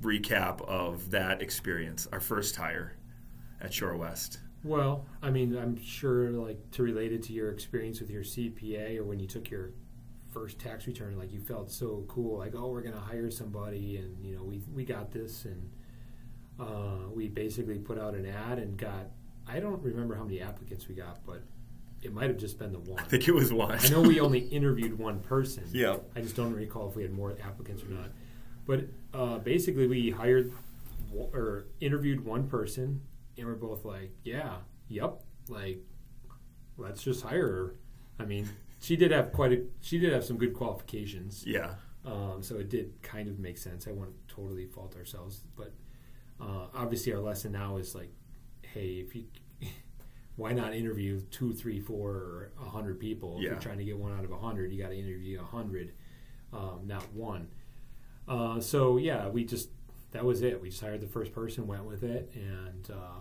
[0.01, 2.95] recap of that experience, our first hire
[3.59, 4.39] at Shore West?
[4.63, 8.97] Well, I mean, I'm sure, like, to relate it to your experience with your CPA
[8.97, 9.71] or when you took your
[10.31, 13.97] first tax return, like, you felt so cool, like, oh, we're going to hire somebody,
[13.97, 15.45] and, you know, we, we got this.
[15.45, 15.69] And
[16.59, 19.07] uh, we basically put out an ad and got,
[19.47, 21.41] I don't remember how many applicants we got, but
[22.01, 22.99] it might have just been the one.
[22.99, 23.77] I think it was one.
[23.79, 25.63] I know we only interviewed one person.
[25.71, 25.97] Yeah.
[26.15, 28.09] I just don't recall if we had more applicants or not.
[28.65, 30.51] But uh, basically, we hired
[31.15, 33.01] or interviewed one person,
[33.37, 35.79] and we're both like, "Yeah, yep, like
[36.77, 37.75] let's just hire her."
[38.19, 38.47] I mean,
[38.81, 41.75] she did have quite a she did have some good qualifications, Yeah.
[42.05, 43.87] um, so it did kind of make sense.
[43.87, 45.73] I won't totally fault ourselves, but
[46.39, 48.11] uh, obviously, our lesson now is like,
[48.61, 49.25] hey, if you
[50.35, 53.37] why not interview two, three, four, or a hundred people?
[53.37, 53.49] If Yeah.
[53.51, 55.93] you're trying to get one out of a hundred, you got to interview a hundred,
[56.53, 57.47] um, not one.
[58.27, 59.69] Uh, so yeah, we just
[60.11, 60.61] that was it.
[60.61, 63.19] We just hired the first person, went with it, and uh,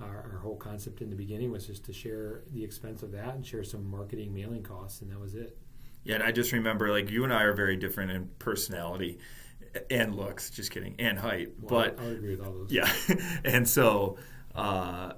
[0.00, 3.34] our, our whole concept in the beginning was just to share the expense of that
[3.34, 5.56] and share some marketing mailing costs, and that was it.
[6.04, 9.18] Yeah, and I just remember like you and I are very different in personality
[9.90, 10.50] and looks.
[10.50, 11.50] Just kidding, and height.
[11.60, 12.72] Well, but I would agree with all those.
[12.72, 12.90] yeah,
[13.44, 14.18] and so
[14.54, 15.12] uh,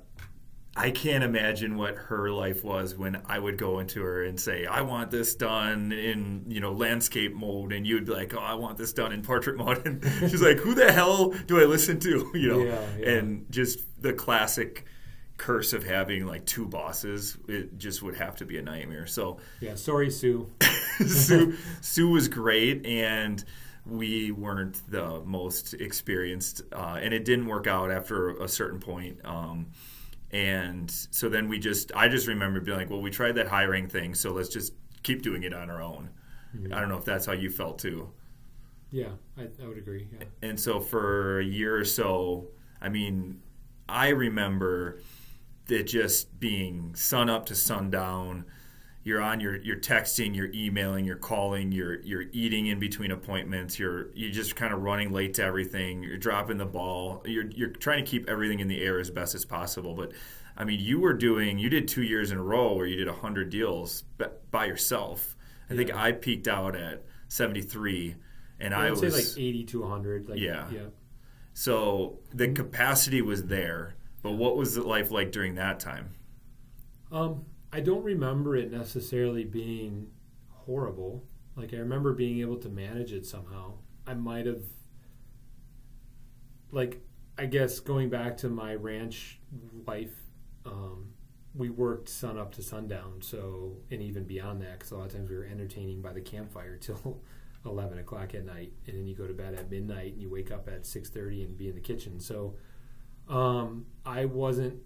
[0.76, 4.66] I can't imagine what her life was when I would go into her and say,
[4.66, 8.54] "I want this done in you know landscape mode," and you'd be like, "Oh, I
[8.54, 12.00] want this done in portrait mode," and she's like, "Who the hell do I listen
[12.00, 13.08] to?" You know, Yeah, yeah.
[13.10, 14.84] and just the classic
[15.36, 17.36] curse of having like two bosses.
[17.48, 19.06] It just would have to be a nightmare.
[19.06, 19.38] So.
[19.60, 20.50] Yeah, sorry, Sue.
[21.06, 23.44] Sue, Sue was great, and
[23.86, 29.18] we weren't the most experienced, uh, and it didn't work out after a certain point.
[29.24, 29.66] Um,
[30.34, 33.86] and so then we just, I just remember being like, well, we tried that hiring
[33.88, 34.72] thing, so let's just
[35.04, 36.10] keep doing it on our own.
[36.56, 36.74] Mm-hmm.
[36.74, 38.10] I don't know if that's how you felt too.
[38.90, 40.08] Yeah, I, I would agree.
[40.12, 40.24] Yeah.
[40.42, 42.48] And so for a year or so,
[42.82, 43.42] I mean,
[43.88, 45.00] I remember
[45.68, 48.44] it just being sun up to sundown.
[49.04, 53.78] You're on your you're texting, you're emailing, you're calling, you're you're eating in between appointments.
[53.78, 56.02] You're you're just kind of running late to everything.
[56.02, 57.22] You're dropping the ball.
[57.26, 59.94] You're you're trying to keep everything in the air as best as possible.
[59.94, 60.12] But
[60.56, 63.08] I mean, you were doing you did two years in a row where you did
[63.08, 64.04] hundred deals
[64.50, 65.36] by yourself.
[65.68, 68.16] I think I peaked out at 73,
[68.60, 70.28] and I, I was say like 80 to 100.
[70.28, 70.70] Like, Yeah.
[70.70, 70.80] Yeah.
[71.52, 76.10] so the capacity was there, but what was it life like during that time?
[77.10, 80.06] Um, I don't remember it necessarily being
[80.48, 81.24] horrible.
[81.56, 83.72] Like I remember being able to manage it somehow.
[84.06, 84.62] I might have,
[86.70, 87.02] like,
[87.36, 89.40] I guess going back to my ranch
[89.88, 90.14] life,
[90.64, 91.14] um,
[91.52, 93.22] we worked sun up to sundown.
[93.22, 96.20] So and even beyond that, because a lot of times we were entertaining by the
[96.20, 97.22] campfire till
[97.66, 100.52] eleven o'clock at night, and then you go to bed at midnight and you wake
[100.52, 102.20] up at six thirty and be in the kitchen.
[102.20, 102.54] So
[103.28, 104.76] um, I wasn't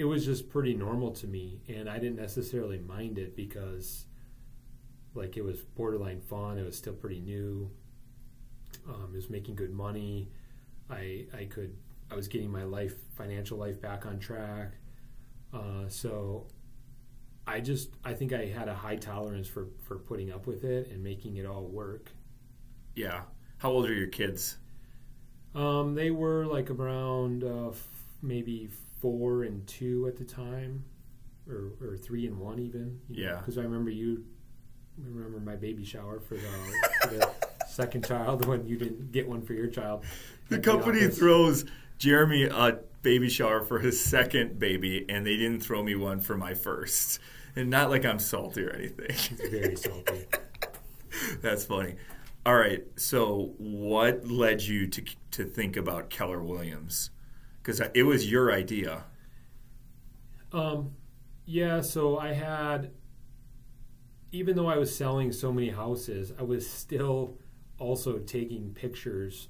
[0.00, 4.06] it was just pretty normal to me and i didn't necessarily mind it because
[5.14, 7.70] like it was borderline fun it was still pretty new
[8.88, 10.30] um, it was making good money
[10.90, 11.76] i i could
[12.10, 14.74] i was getting my life financial life back on track
[15.52, 16.46] uh, so
[17.46, 20.88] i just i think i had a high tolerance for for putting up with it
[20.90, 22.12] and making it all work
[22.94, 23.22] Yeah.
[23.58, 24.58] How old are your kids?
[25.54, 27.88] Um, they were like around uh, f-
[28.22, 30.84] maybe four and two at the time,
[31.48, 33.00] or, or three and one even.
[33.08, 33.36] Yeah.
[33.36, 34.24] Because I remember you
[34.98, 36.48] I remember my baby shower for the,
[37.02, 37.30] for the
[37.68, 40.04] second child when you didn't get one for your child.
[40.48, 41.18] The company office.
[41.18, 41.64] throws
[41.98, 46.36] Jeremy a baby shower for his second baby, and they didn't throw me one for
[46.36, 47.20] my first.
[47.56, 49.06] And not like I'm salty or anything.
[49.08, 50.26] It's very salty.
[51.42, 51.96] That's funny.
[52.46, 52.84] All right.
[52.96, 57.10] So, what led you to to think about Keller Williams?
[57.70, 59.04] Because it was your idea.
[60.52, 60.96] Um,
[61.44, 62.90] yeah, so I had,
[64.32, 67.38] even though I was selling so many houses, I was still
[67.78, 69.48] also taking pictures,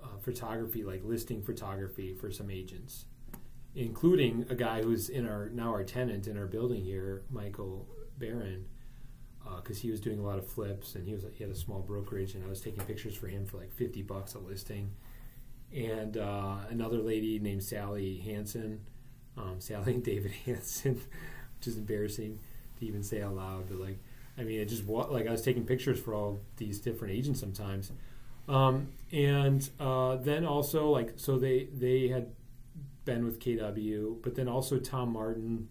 [0.00, 3.06] uh, photography, like listing photography for some agents,
[3.74, 8.66] including a guy who's in our now our tenant in our building here, Michael Barron,
[9.56, 11.80] because he was doing a lot of flips and he was he had a small
[11.80, 14.92] brokerage, and I was taking pictures for him for like fifty bucks a listing,
[15.74, 18.80] and uh, another lady named Sally Hanson
[19.36, 20.94] um, Sally and David Hansen,
[21.58, 22.38] which is embarrassing
[22.78, 23.68] to even say out loud.
[23.68, 23.98] But like,
[24.38, 27.92] I mean, it just like I was taking pictures for all these different agents sometimes,
[28.48, 32.32] um, and uh, then also like so they they had
[33.04, 35.68] been with KW, but then also Tom Martin.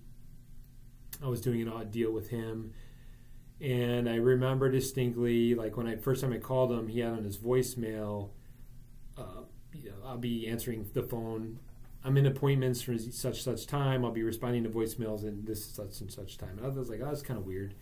[1.21, 2.73] I was doing an odd deal with him.
[3.59, 7.25] And I remember distinctly, like when I first time I called him, he had on
[7.25, 8.29] his voicemail,
[9.17, 9.41] uh,
[9.73, 11.59] you know, I'll be answering the phone
[12.03, 14.05] I'm in appointments for such such time.
[14.05, 16.57] I'll be responding to voicemails and this such and such time.
[16.57, 17.75] And I was like, oh, that's kind of weird,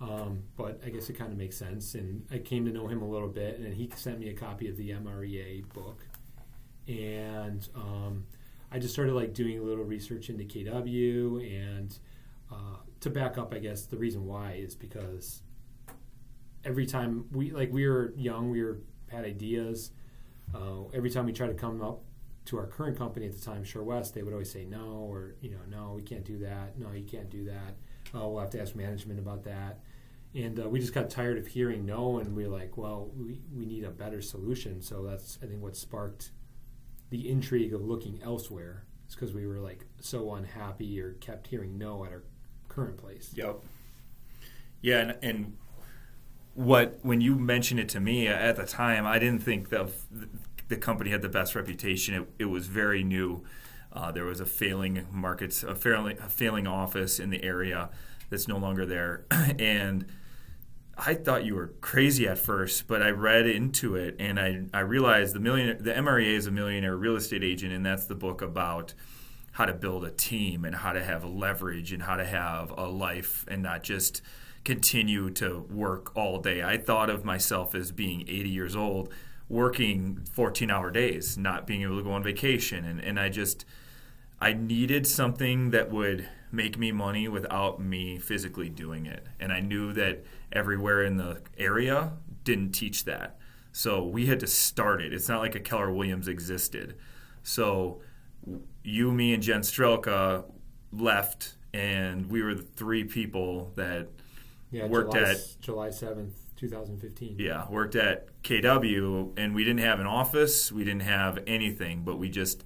[0.00, 1.94] um, but I guess it kind of makes sense.
[1.94, 4.68] And I came to know him a little bit, and he sent me a copy
[4.68, 6.00] of the MREA book,
[6.86, 8.24] and um,
[8.72, 11.70] I just started like doing a little research into KW.
[11.70, 11.94] And
[12.50, 15.42] uh, to back up, I guess the reason why is because
[16.64, 19.90] every time we like we were young, we were had ideas.
[20.54, 22.02] Uh, every time we tried to come up
[22.46, 25.34] to our current company at the time, Shore West, they would always say no, or
[25.40, 26.78] you know, no, we can't do that.
[26.78, 27.76] No, you can't do that.
[28.14, 29.80] Oh, we'll have to ask management about that.
[30.34, 33.40] And uh, we just got tired of hearing no, and we are like, well, we,
[33.54, 34.80] we need a better solution.
[34.80, 36.30] So that's I think what sparked
[37.10, 38.84] the intrigue of looking elsewhere.
[39.06, 42.24] It's because we were like so unhappy or kept hearing no at our
[42.68, 43.32] current place.
[43.34, 43.60] Yep.
[44.80, 45.56] Yeah, and, and
[46.58, 49.92] what when you mentioned it to me at the time, I didn't think the
[50.66, 52.14] the company had the best reputation.
[52.14, 53.44] It, it was very new.
[53.92, 57.90] Uh, there was a failing markets, a failing, a failing office in the area
[58.28, 60.06] that's no longer there, and
[60.96, 64.80] I thought you were crazy at first, but I read into it and I, I
[64.80, 68.42] realized the millionaire the MREA is a millionaire real estate agent, and that's the book
[68.42, 68.94] about
[69.52, 72.88] how to build a team and how to have leverage and how to have a
[72.88, 74.22] life and not just
[74.64, 76.62] continue to work all day.
[76.62, 79.12] I thought of myself as being 80 years old,
[79.48, 82.84] working 14 hour days, not being able to go on vacation.
[82.84, 83.64] And, and I just,
[84.40, 89.26] I needed something that would make me money without me physically doing it.
[89.40, 92.12] And I knew that everywhere in the area
[92.44, 93.38] didn't teach that.
[93.72, 95.12] So we had to start it.
[95.12, 96.96] It's not like a Keller Williams existed.
[97.42, 98.00] So
[98.82, 100.44] you, me, and Jen Strelka
[100.92, 104.08] left, and we were the three people that
[104.70, 107.36] Yeah, worked July, at July seventh, two thousand fifteen.
[107.38, 112.18] yeah worked at KW, and we didn't have an office, we didn't have anything, but
[112.18, 112.64] we just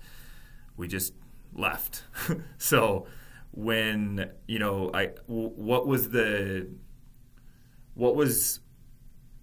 [0.77, 1.15] we just
[1.55, 2.03] left.
[2.59, 3.07] so
[3.53, 6.69] when you know I w- what was the
[7.95, 8.61] what was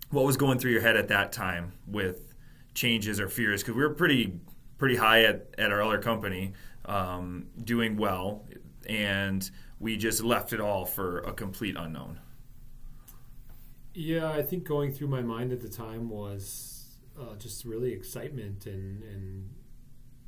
[0.09, 2.33] what was going through your head at that time with
[2.73, 4.33] changes or fears because we were pretty
[4.77, 6.53] pretty high at, at our other company
[6.85, 8.45] um, doing well
[8.87, 12.19] and we just left it all for a complete unknown
[13.93, 18.65] Yeah, I think going through my mind at the time was uh, just really excitement
[18.65, 19.49] and and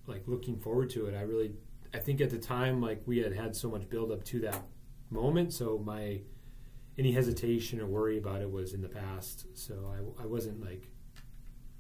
[0.08, 1.16] like looking forward to it.
[1.16, 1.52] I really,
[1.94, 4.64] I think at the time like we had had so much build up to that
[5.10, 6.22] moment, so my
[6.98, 9.46] any hesitation or worry about it was in the past.
[9.54, 9.74] So
[10.20, 10.90] I, I wasn't like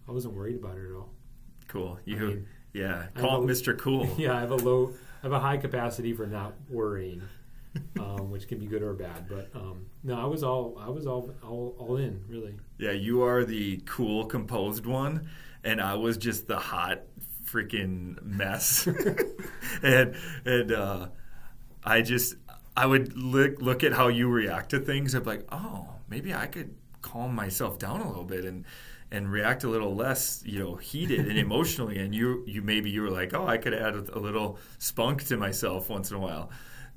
[0.08, 1.13] I wasn't worried about it at all.
[1.67, 5.26] cool you I mean, yeah call it mr cool yeah, I have a low, I
[5.26, 7.22] have a high capacity for not worrying,
[8.00, 9.28] um, which can be good or bad.
[9.30, 12.56] But um, no, I was all, I was all, all, all in really.
[12.78, 15.30] Yeah, you are the cool, composed one,
[15.64, 17.02] and I was just the hot,
[17.46, 18.88] freaking mess.
[19.84, 21.08] and and uh,
[21.84, 22.36] I just
[22.76, 25.16] I would look look at how you react to things.
[25.16, 28.66] I'd be like, oh, maybe I could calm myself down a little bit and
[29.12, 32.00] and react a little less, you know, heated and emotionally.
[32.00, 35.38] And you you maybe you were like, oh, I could add a little spunk to
[35.38, 36.50] myself once in a while.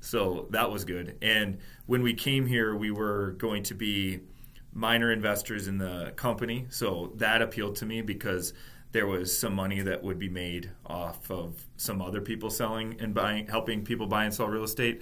[0.05, 1.17] So that was good.
[1.21, 4.19] And when we came here, we were going to be
[4.71, 6.67] minor investors in the company.
[6.69, 8.53] So that appealed to me because
[8.91, 13.15] there was some money that would be made off of some other people selling and
[13.15, 15.01] buying, helping people buy and sell real estate.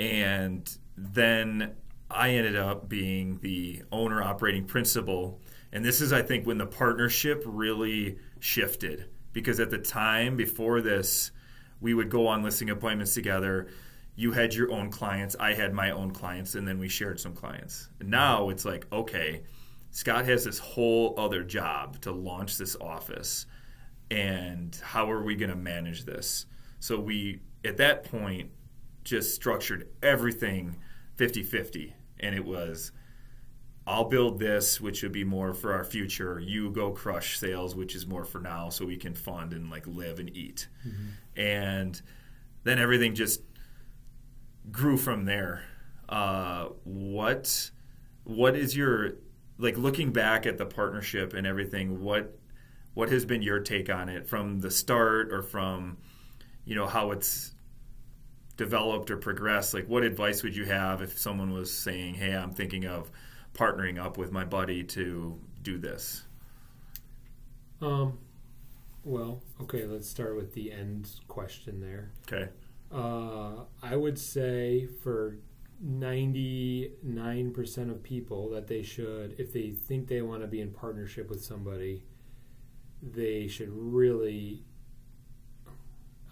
[0.00, 1.76] And then
[2.10, 5.40] I ended up being the owner operating principal.
[5.72, 10.80] And this is, I think, when the partnership really shifted because at the time before
[10.80, 11.30] this,
[11.80, 13.68] we would go on listing appointments together
[14.14, 17.34] you had your own clients, I had my own clients, and then we shared some
[17.34, 17.88] clients.
[18.00, 19.42] And now it's like, okay,
[19.90, 23.46] Scott has this whole other job to launch this office,
[24.10, 26.46] and how are we going to manage this?
[26.80, 28.50] So we, at that point,
[29.04, 30.76] just structured everything
[31.16, 31.94] 50 50.
[32.20, 32.92] And it was,
[33.86, 36.38] I'll build this, which would be more for our future.
[36.38, 39.86] You go crush sales, which is more for now, so we can fund and like
[39.86, 40.68] live and eat.
[40.86, 41.40] Mm-hmm.
[41.40, 42.02] And
[42.64, 43.40] then everything just
[44.70, 45.64] grew from there.
[46.08, 47.70] Uh, what
[48.24, 49.14] what is your
[49.58, 52.00] like looking back at the partnership and everything?
[52.00, 52.38] What
[52.94, 55.98] what has been your take on it from the start or from
[56.64, 57.54] you know how it's
[58.56, 59.74] developed or progressed?
[59.74, 63.10] Like, what advice would you have if someone was saying, "Hey, I'm thinking of
[63.54, 66.24] partnering up with my buddy to do this"?
[67.80, 68.18] Um,
[69.04, 72.12] well, okay, let's start with the end question there.
[72.28, 72.48] Okay.
[72.92, 75.38] Uh, I would say for
[75.84, 81.30] 99% of people that they should, if they think they want to be in partnership
[81.30, 82.04] with somebody,
[83.02, 84.64] they should really,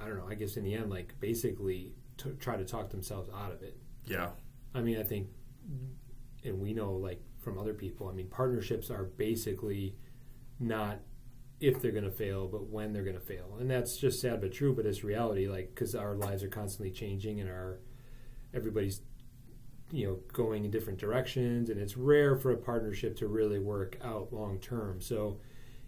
[0.01, 3.31] I don't know, I guess in the end, like basically t- try to talk themselves
[3.35, 3.77] out of it.
[4.05, 4.31] Yeah.
[4.75, 5.29] I mean, I think,
[6.45, 9.97] and we know like from other people, I mean, partnerships are basically
[10.61, 11.01] not
[11.61, 13.57] if they're going to fail, but when they're going to fail.
[13.61, 16.91] And that's just sad but true, but it's reality, like, because our lives are constantly
[16.91, 17.81] changing and our,
[18.55, 19.03] everybody's,
[19.93, 21.69] you know, going in different directions.
[21.69, 25.03] And it's rare for a partnership to really work out long term.
[25.03, 25.41] So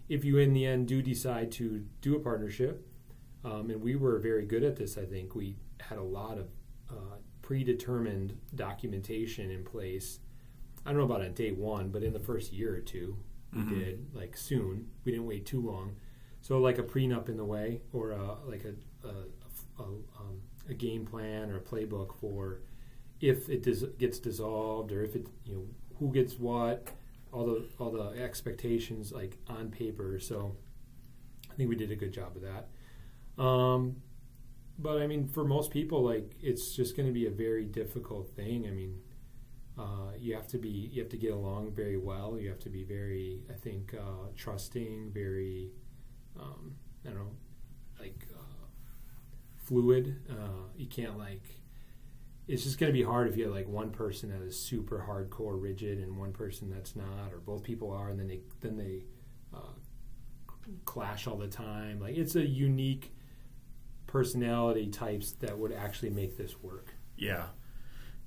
[0.09, 2.87] if you in the end do decide to do a partnership,
[3.45, 6.49] um, and we were very good at this, I think we had a lot of
[6.91, 10.21] uh, predetermined documentation in place.
[10.85, 13.17] I don't know about on day one, but in the first year or two,
[13.53, 13.69] we Mhm.
[13.69, 14.91] did like soon.
[15.05, 15.97] We didn't wait too long.
[16.41, 18.75] So like a prenup in the way, or a, like a
[19.07, 22.61] a, a, um, a game plan or a playbook for
[23.21, 25.67] if it dis- gets dissolved or if it you know
[25.99, 26.89] who gets what,
[27.33, 30.19] all the all the expectations like on paper.
[30.19, 30.57] So
[31.51, 32.69] I think we did a good job of that.
[33.43, 33.97] Um,
[34.79, 38.29] but I mean, for most people, like it's just going to be a very difficult
[38.31, 38.67] thing.
[38.67, 39.01] I mean,
[39.79, 42.39] uh, you have to be you have to get along very well.
[42.39, 45.71] You have to be very, I think, uh, trusting, very,
[46.39, 47.31] um, I don't know,
[47.99, 48.67] like uh,
[49.65, 50.17] fluid.
[50.31, 51.43] Uh, you can't like.
[52.49, 55.07] It's just going to be hard if you have like one person that is super
[55.09, 58.77] hardcore rigid and one person that's not, or both people are, and then they then
[58.77, 59.05] they
[59.55, 59.73] uh,
[60.85, 62.01] clash all the time.
[62.01, 63.15] Like it's a unique
[64.07, 66.95] personality types that would actually make this work.
[67.17, 67.47] Yeah.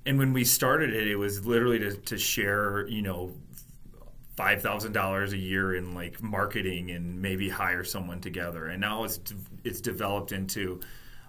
[0.06, 3.32] And when we started it, it was literally to, to share, you know,
[4.36, 8.66] five thousand dollars a year in like marketing and maybe hire someone together.
[8.66, 9.20] And now it's
[9.64, 10.80] it's developed into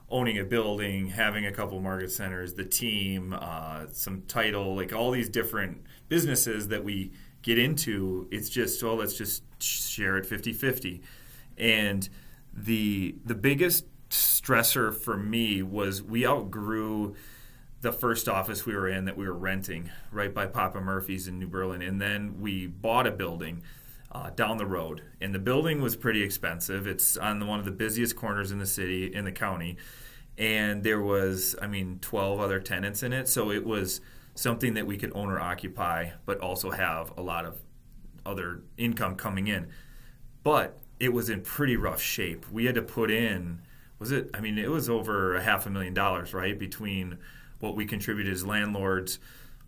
[0.09, 5.11] owning a building, having a couple market centers, the team, uh, some title, like all
[5.11, 7.11] these different businesses that we
[7.41, 8.27] get into.
[8.31, 11.01] It's just oh, let's just share it 50-50.
[11.57, 12.07] and
[12.53, 17.15] the the biggest stressor for me was we outgrew
[17.81, 21.39] the first office we were in that we were renting right by Papa Murphy's in
[21.39, 23.61] New Berlin, and then we bought a building
[24.11, 25.03] uh, down the road.
[25.21, 26.87] And the building was pretty expensive.
[26.87, 29.77] It's on the, one of the busiest corners in the city, in the county,
[30.37, 33.27] and there was, I mean, 12 other tenants in it.
[33.27, 34.01] So it was
[34.35, 37.57] something that we could own or occupy, but also have a lot of
[38.25, 39.67] other income coming in.
[40.43, 42.49] But it was in pretty rough shape.
[42.51, 43.61] We had to put in
[43.99, 44.29] was it?
[44.33, 47.17] I mean, it was over a half a million dollars, right, between
[47.59, 49.19] what we contributed as landlords,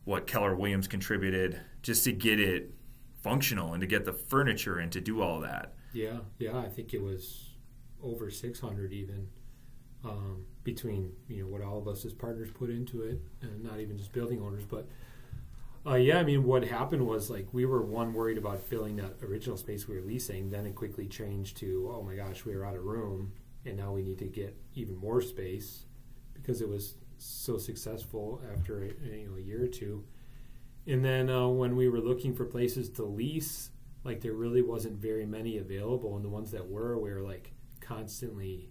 [0.05, 2.73] what Keller Williams contributed, just to get it
[3.21, 5.73] functional and to get the furniture and to do all that.
[5.93, 7.49] Yeah, yeah, I think it was
[8.01, 9.27] over 600 even
[10.05, 13.79] um, between you know what all of us as partners put into it, and not
[13.79, 14.87] even just building owners, but.
[15.85, 19.15] Uh, yeah, I mean, what happened was like we were one worried about filling that
[19.23, 20.49] original space we were leasing.
[20.49, 23.31] Then it quickly changed to, oh my gosh, we are out of room
[23.65, 25.85] and now we need to get even more space
[26.33, 30.03] because it was so successful after a, you know, a year or two.
[30.87, 33.69] And then uh, when we were looking for places to lease,
[34.03, 37.51] like there really wasn't very many available, and the ones that were, we were like
[37.81, 38.69] constantly,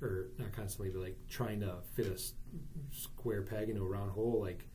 [0.00, 2.18] or not constantly, but like trying to fit a
[2.94, 4.40] square peg into a round hole.
[4.40, 4.66] Like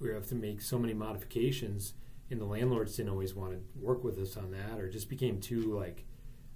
[0.00, 1.94] we have to make so many modifications,
[2.30, 5.38] and the landlords didn't always want to work with us on that, or just became
[5.38, 6.04] too like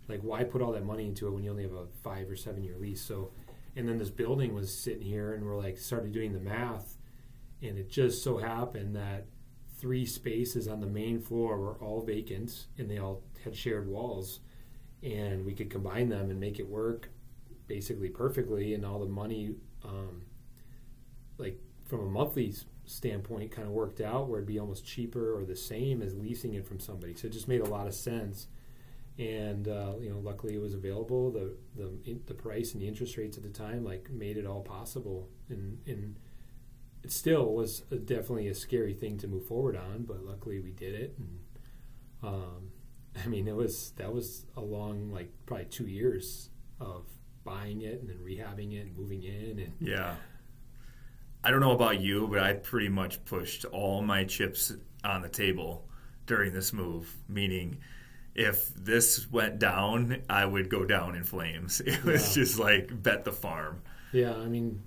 [0.08, 2.36] like why put all that money into it when you only have a five or
[2.36, 3.30] seven year lease so
[3.76, 6.96] and then this building was sitting here and we're like started doing the math
[7.62, 9.26] and it just so happened that
[9.78, 14.40] three spaces on the main floor were all vacant and they all had shared walls
[15.02, 17.08] and we could combine them and make it work
[17.66, 19.54] basically perfectly and all the money
[19.84, 20.22] um,
[21.38, 22.54] like from a monthly
[22.84, 26.54] standpoint kind of worked out where it'd be almost cheaper or the same as leasing
[26.54, 27.14] it from somebody.
[27.14, 28.48] So it just made a lot of sense
[29.18, 31.30] and uh, you know luckily it was available.
[31.30, 34.62] The the the price and the interest rates at the time like made it all
[34.62, 35.28] possible.
[35.48, 36.16] And and
[37.02, 40.72] it still was a, definitely a scary thing to move forward on but luckily we
[40.72, 41.18] did it.
[41.18, 41.38] And
[42.22, 42.70] um,
[43.24, 46.48] I mean it was that was a long like probably two years
[46.80, 47.04] of
[47.44, 50.14] buying it and then rehabbing it and moving in and yeah.
[51.44, 54.72] I don't know about you but I pretty much pushed all my chips
[55.04, 55.88] on the table
[56.26, 57.78] during this move meaning
[58.34, 61.80] if this went down, I would go down in flames.
[61.86, 62.42] It was yeah.
[62.42, 63.82] just like bet the farm.
[64.12, 64.82] Yeah, I mean,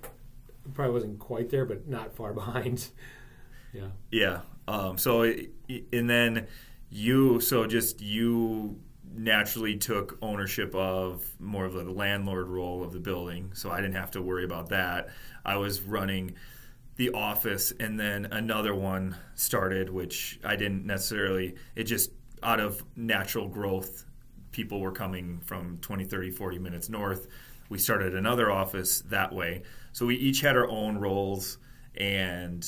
[0.73, 2.87] probably wasn't quite there, but not far behind.
[3.73, 3.89] yeah.
[4.11, 4.41] Yeah.
[4.67, 6.47] Um, so, and then
[6.89, 8.79] you, so just you
[9.13, 13.51] naturally took ownership of more of the landlord role of the building.
[13.53, 15.09] So I didn't have to worry about that.
[15.45, 16.33] I was running
[16.95, 22.11] the office, and then another one started, which I didn't necessarily, it just
[22.43, 24.05] out of natural growth,
[24.51, 27.27] people were coming from 20, 30, 40 minutes north.
[27.69, 29.63] We started another office that way.
[29.91, 31.57] So we each had our own roles.
[31.95, 32.65] And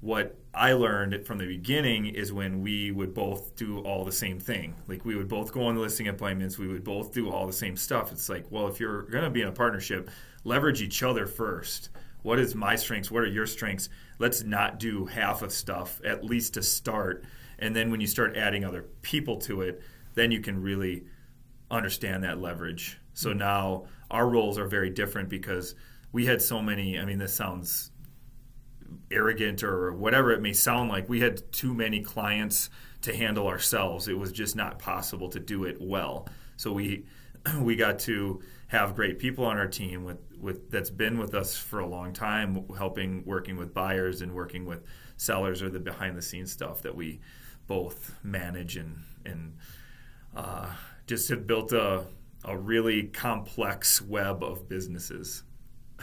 [0.00, 4.40] what I learned from the beginning is when we would both do all the same
[4.40, 4.74] thing.
[4.88, 7.52] Like we would both go on the listing appointments, we would both do all the
[7.52, 8.10] same stuff.
[8.12, 10.10] It's like, well, if you're going to be in a partnership,
[10.44, 11.90] leverage each other first.
[12.22, 13.10] What is my strengths?
[13.10, 13.88] What are your strengths?
[14.18, 17.24] Let's not do half of stuff, at least to start
[17.62, 19.82] and then when you start adding other people to it,
[20.14, 21.04] then you can really
[21.70, 22.98] understand that leverage.
[23.14, 23.38] So mm-hmm.
[23.38, 25.74] now our roles are very different because
[26.10, 26.98] we had so many.
[26.98, 27.92] I mean, this sounds
[29.10, 31.08] arrogant or whatever it may sound like.
[31.08, 32.68] We had too many clients
[33.02, 34.08] to handle ourselves.
[34.08, 36.28] It was just not possible to do it well.
[36.56, 37.06] So we
[37.60, 41.56] we got to have great people on our team with, with that's been with us
[41.56, 44.82] for a long time, helping working with buyers and working with
[45.16, 47.20] sellers or the behind the scenes stuff that we
[47.66, 49.56] both manage and and
[50.36, 50.68] uh,
[51.06, 52.04] just have built a
[52.44, 55.42] a really complex web of businesses.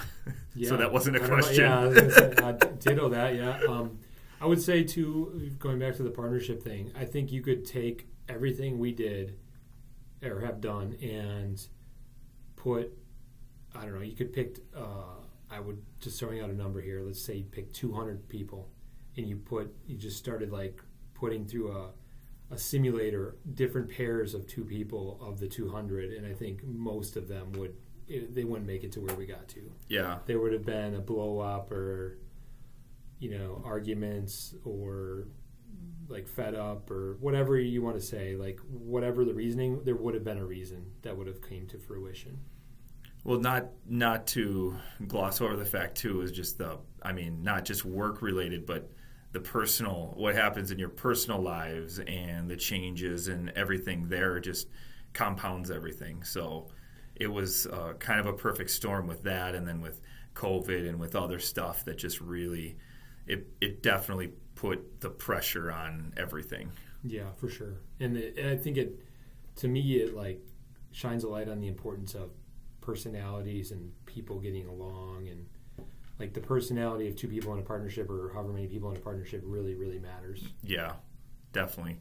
[0.56, 0.70] Yeah.
[0.70, 1.64] so that wasn't a don't know- question.
[1.64, 3.36] Yeah, I was gonna say, ditto that.
[3.36, 3.60] Yeah.
[3.70, 4.00] Um,
[4.42, 6.92] I would say too, going back to the partnership thing.
[6.98, 9.38] I think you could take everything we did
[10.24, 11.62] or have done and
[12.56, 12.92] put.
[13.76, 14.02] I don't know.
[14.02, 14.58] You could pick.
[14.76, 15.18] Uh,
[15.50, 17.02] I would just throwing out a number here.
[17.02, 18.70] Let's say you pick 200 people,
[19.18, 19.74] and you put.
[19.88, 20.82] You just started like
[21.20, 21.90] putting through a
[22.52, 27.28] a simulator different pairs of two people of the 200 and i think most of
[27.28, 27.76] them would
[28.10, 29.72] it, they wouldn't make it to where we got to.
[29.88, 32.18] Yeah, there would have been a blow up or
[33.20, 35.28] you know arguments or
[36.08, 40.16] like fed up or whatever you want to say like whatever the reasoning there would
[40.16, 42.40] have been a reason that would have came to fruition.
[43.24, 44.76] Well, not not to
[45.08, 48.90] gloss over the fact too is just the I mean not just work related, but
[49.32, 54.68] the personal what happens in your personal lives and the changes and everything there just
[55.14, 56.24] compounds everything.
[56.24, 56.68] So
[57.16, 60.02] it was uh, kind of a perfect storm with that, and then with
[60.36, 62.78] COVID and with other stuff that just really
[63.28, 66.72] it it definitely put the pressure on everything.
[67.04, 69.00] yeah for sure and it, and i think it
[69.56, 70.42] to me it like
[70.92, 72.30] shines a light on the importance of
[72.82, 75.46] personalities and people getting along and
[76.20, 79.00] like the personality of two people in a partnership or however many people in a
[79.00, 80.94] partnership really really matters Yeah,
[81.54, 82.00] definitely.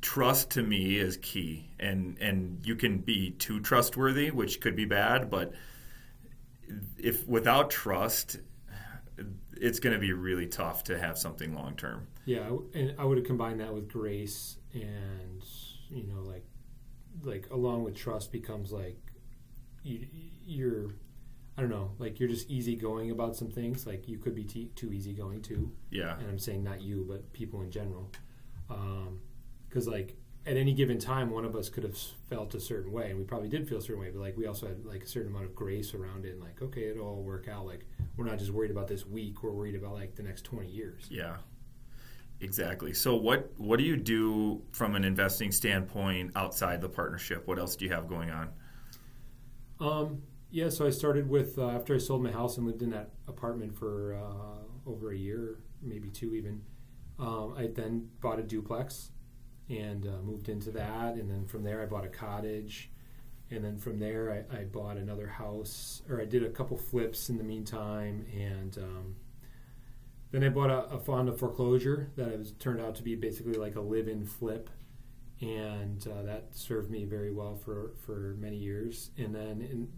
[0.00, 4.84] Trust to me is key, and and you can be too trustworthy, which could be
[4.84, 5.28] bad.
[5.28, 5.54] But
[6.96, 8.38] if without trust,
[9.60, 12.06] it's going to be really tough to have something long term.
[12.26, 15.42] Yeah, and I would have combined that with grace, and
[15.90, 16.44] you know, like,
[17.22, 18.98] like along with trust becomes like
[19.82, 20.06] you,
[20.44, 20.90] you're,
[21.58, 23.84] I don't know, like you're just easygoing about some things.
[23.84, 27.32] Like you could be t- too easygoing too, Yeah, and I'm saying not you, but
[27.32, 28.12] people in general,
[29.68, 31.98] because like at any given time, one of us could have
[32.30, 34.46] felt a certain way, and we probably did feel a certain way, but like we
[34.46, 37.22] also had like a certain amount of grace around it, and like okay, it'll all
[37.24, 37.66] work out.
[37.66, 37.84] Like
[38.16, 41.06] we're not just worried about this week; we're worried about like the next twenty years.
[41.10, 41.38] yeah,
[42.40, 42.92] exactly.
[42.92, 47.46] So what what do you do from an investing standpoint outside the partnership?
[47.48, 48.50] What else do you have going on?
[49.80, 52.90] Um, yeah, so I started with uh, after I sold my house and lived in
[52.90, 56.62] that apartment for uh, over a year, maybe two even.
[57.18, 59.10] Um, I then bought a duplex
[59.68, 62.90] and uh, moved into that, and then from there I bought a cottage,
[63.50, 67.28] and then from there I, I bought another house, or I did a couple flips
[67.28, 69.16] in the meantime, and um,
[70.30, 73.54] then I bought a, a fund of foreclosure that was turned out to be basically
[73.54, 74.70] like a live-in flip
[75.40, 79.10] and uh, that served me very well for, for many years.
[79.16, 79.88] And then in,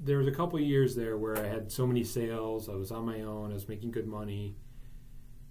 [0.00, 2.68] there was a couple years there where I had so many sales.
[2.68, 3.50] I was on my own.
[3.50, 4.56] I was making good money,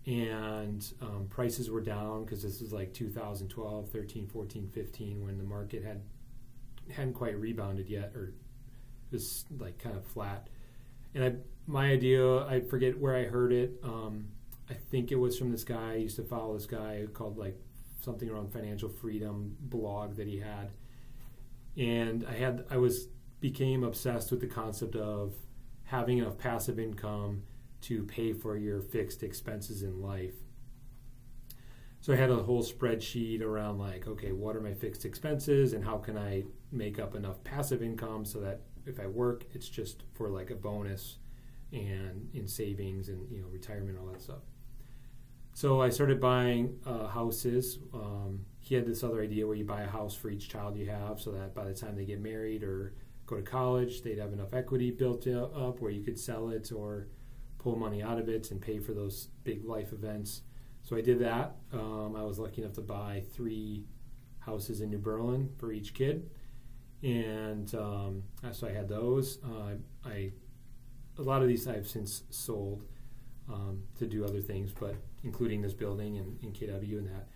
[0.06, 5.44] and um, prices were down because this was like 2012, 13, 14, 15 when the
[5.44, 6.02] market had
[6.92, 8.34] hadn't quite rebounded yet, or
[9.12, 10.48] was like kind of flat.
[11.16, 11.34] And I,
[11.66, 13.80] my idea, I forget where I heard it.
[13.84, 14.28] Um,
[14.70, 15.94] I think it was from this guy.
[15.94, 17.58] I used to follow this guy called like
[18.06, 20.70] something around financial freedom blog that he had
[21.78, 23.08] and i had i was
[23.46, 25.36] became obsessed with the concept of
[25.84, 27.44] having enough passive income
[27.80, 30.34] to pay for your fixed expenses in life
[32.02, 35.86] so i had a whole spreadsheet around like okay what are my fixed expenses and
[35.86, 40.02] how can i make up enough passive income so that if i work it's just
[40.16, 41.18] for like a bonus
[41.72, 44.42] and in savings and you know retirement all that stuff
[45.54, 47.80] so I started buying uh, houses.
[47.94, 50.90] Um, he had this other idea where you buy a house for each child you
[50.90, 52.94] have, so that by the time they get married or
[53.26, 57.08] go to college, they'd have enough equity built up where you could sell it or
[57.58, 60.42] pull money out of it and pay for those big life events.
[60.84, 61.56] So I did that.
[61.74, 63.86] Um, I was lucky enough to buy three
[64.40, 66.30] houses in New Berlin for each kid,
[67.02, 69.40] and um, so I had those.
[69.44, 69.76] Uh,
[70.08, 70.32] I
[71.18, 72.84] a lot of these I've since sold
[73.52, 77.28] um, to do other things, but including this building and, and KW and that.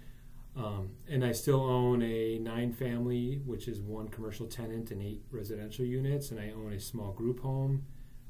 [0.60, 5.24] Um, and I still own a nine family, which is one commercial tenant and eight
[5.32, 7.86] residential units, and I own a small group home,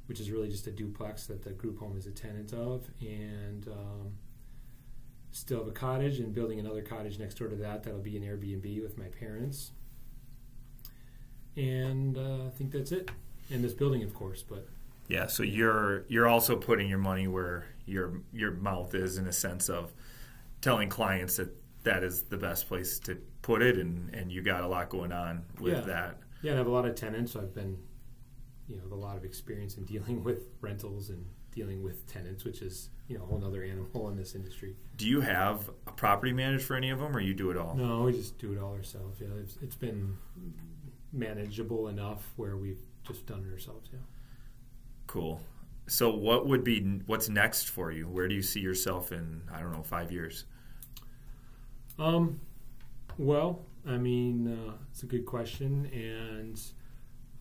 [0.06, 3.68] which is really just a duplex that the group home is a tenant of, and
[3.68, 4.12] um,
[5.32, 8.24] still have a cottage and building another cottage next door to that that'll be an
[8.24, 9.72] Airbnb with my parents.
[11.58, 13.10] And uh, I think that's it.
[13.50, 14.68] And this building, of course, but
[15.08, 19.34] Yeah, so you're you're also putting your money where your your mouth is in a
[19.34, 19.92] sense of
[20.62, 24.64] telling clients that that is the best place to put it, and and you got
[24.64, 25.82] a lot going on with Yeah.
[25.82, 26.18] that.
[26.42, 27.34] Yeah, I have a lot of tenants.
[27.34, 27.78] So I've been,
[28.68, 32.62] you know, a lot of experience in dealing with rentals and dealing with tenants, which
[32.62, 34.76] is, you know, a whole other animal in this industry.
[34.98, 37.76] Do you have a property manager for any of them, or you do it all?
[37.76, 39.20] No, we just do it all ourselves.
[39.20, 40.16] Yeah, it's, it's been
[41.12, 43.90] manageable enough where we've just done it ourselves.
[43.92, 44.00] Yeah.
[45.08, 45.42] Cool.
[45.88, 48.08] So, what would be what's next for you?
[48.08, 50.46] Where do you see yourself in I don't know five years?
[52.00, 52.40] Um,
[53.18, 56.60] well, I mean, uh, it's a good question, and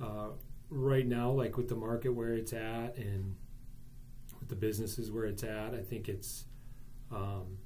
[0.02, 0.30] uh,
[0.68, 3.36] right now, like with the market where it's at, and
[4.40, 6.44] with the businesses where it's at, I think it's
[7.12, 7.58] um,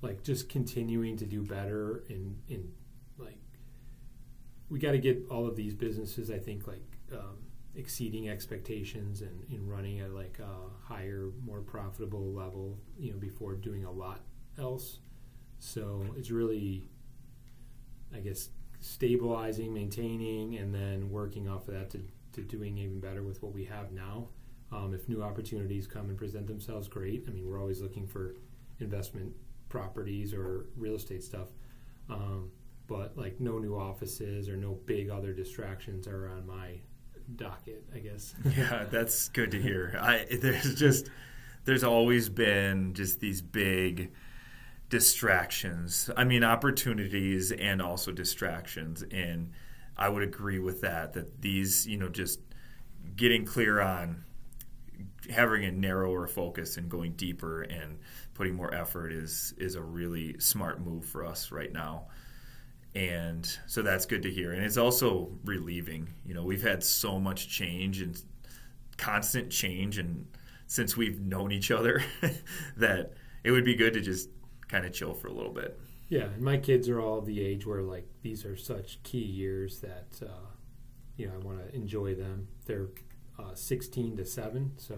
[0.00, 2.72] like just continuing to do better in in
[3.16, 3.38] like
[4.68, 6.28] we got to get all of these businesses.
[6.28, 6.82] I think like
[7.12, 7.38] um,
[7.76, 13.54] exceeding expectations and, and running at like a higher, more profitable level, you know, before
[13.54, 14.22] doing a lot
[14.58, 14.98] else.
[15.62, 16.88] So it's really,
[18.12, 18.48] I guess,
[18.80, 23.54] stabilizing, maintaining, and then working off of that to, to doing even better with what
[23.54, 24.26] we have now.
[24.72, 27.26] Um, if new opportunities come and present themselves, great.
[27.28, 28.34] I mean, we're always looking for
[28.80, 29.32] investment
[29.68, 31.46] properties or real estate stuff.
[32.10, 32.50] Um,
[32.88, 36.80] but like no new offices or no big other distractions are on my
[37.36, 38.34] docket, I guess.
[38.56, 39.96] yeah, that's good to hear.
[40.00, 41.08] I there's just
[41.64, 44.10] there's always been just these big
[44.92, 46.10] distractions.
[46.18, 49.52] I mean, opportunities and also distractions, and
[49.96, 51.14] I would agree with that.
[51.14, 52.40] That these, you know, just
[53.16, 54.22] getting clear on
[55.30, 58.00] having a narrower focus and going deeper and
[58.34, 62.08] putting more effort is is a really smart move for us right now
[62.94, 67.20] and so that's good to hear and it's also relieving you know we've had so
[67.20, 68.20] much change and
[68.98, 70.26] constant change and
[70.66, 72.02] since we've known each other
[72.76, 73.12] that
[73.44, 74.28] it would be good to just
[74.72, 77.66] kind of chill for a little bit yeah and my kids are all the age
[77.66, 80.46] where like these are such key years that uh,
[81.16, 82.88] you know i want to enjoy them they're
[83.38, 84.96] uh, 16 to 7 so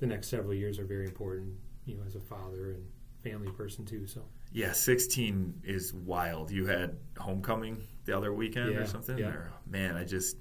[0.00, 1.54] the next several years are very important
[1.86, 2.84] you know as a father and
[3.22, 4.20] family person too so
[4.54, 6.50] yeah, 16 is wild.
[6.50, 9.16] You had homecoming the other weekend Yeah, or something.
[9.16, 9.28] yeah.
[9.28, 10.36] Or, man, I just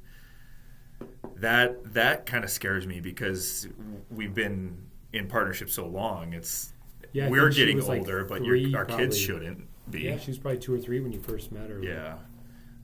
[1.38, 3.70] that that kind of scares me because
[4.10, 4.78] we've been
[5.14, 6.34] in partnership so long.
[6.34, 6.74] It's
[7.12, 9.05] yeah I we're getting was, like, older, but three, our probably.
[9.05, 10.01] kids shouldn't be.
[10.01, 12.18] yeah she was probably two or three when you first met her Yeah,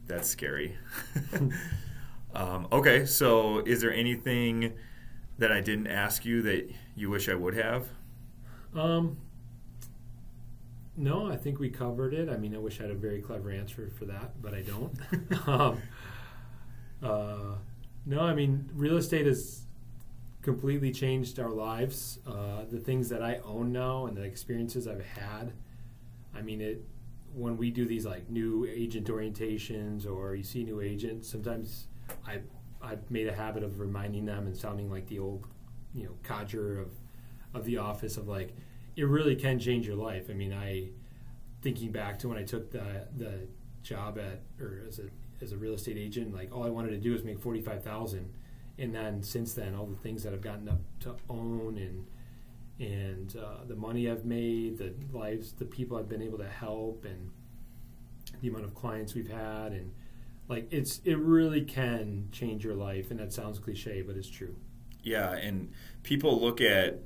[0.07, 0.77] that's scary.
[2.35, 4.73] um, okay, so is there anything
[5.37, 7.87] that I didn't ask you that you wish I would have?
[8.75, 9.17] Um,
[10.95, 12.29] no, I think we covered it.
[12.29, 15.47] I mean, I wish I had a very clever answer for that, but I don't.
[15.47, 15.81] um,
[17.03, 17.55] uh,
[18.05, 19.61] no, I mean, real estate has
[20.47, 22.19] completely changed our lives.
[22.25, 25.51] Uh, the things that I own now and the experiences I've had,
[26.33, 26.81] I mean, it.
[27.33, 31.87] When we do these like new agent orientations or you see new agents, sometimes
[32.25, 32.39] I
[32.81, 35.45] I've made a habit of reminding them and sounding like the old,
[35.93, 36.91] you know, codger of
[37.53, 38.55] of the office of like
[38.95, 40.29] it really can change your life.
[40.29, 40.91] I mean, I
[41.61, 43.33] thinking back to when I took the the
[43.83, 45.09] job at or as a
[45.41, 47.83] as a real estate agent, like all I wanted to do was make forty five
[47.83, 48.33] thousand,
[48.79, 52.05] and then since then, all the things that I've gotten up to own and
[52.79, 57.05] and uh, the money I've made, the lives, the people I've been able to help,
[57.05, 57.31] and
[58.41, 59.91] the amount of clients we've had, and
[60.47, 63.09] like it's it really can change your life.
[63.11, 64.55] And that sounds cliche, but it's true.
[65.01, 65.71] Yeah, and
[66.03, 66.99] people look at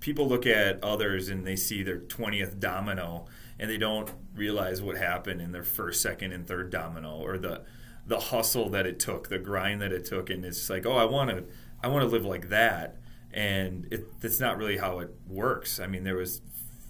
[0.00, 3.26] people look at others and they see their 20th domino
[3.58, 7.62] and they don't realize what happened in their first, second and third domino or the
[8.08, 11.06] the hustle that it took, the grind that it took and it's like, "Oh, I
[11.06, 11.46] want to
[11.82, 12.98] I want to live like that."
[13.32, 15.80] And it, that's not really how it works.
[15.80, 16.42] I mean, there was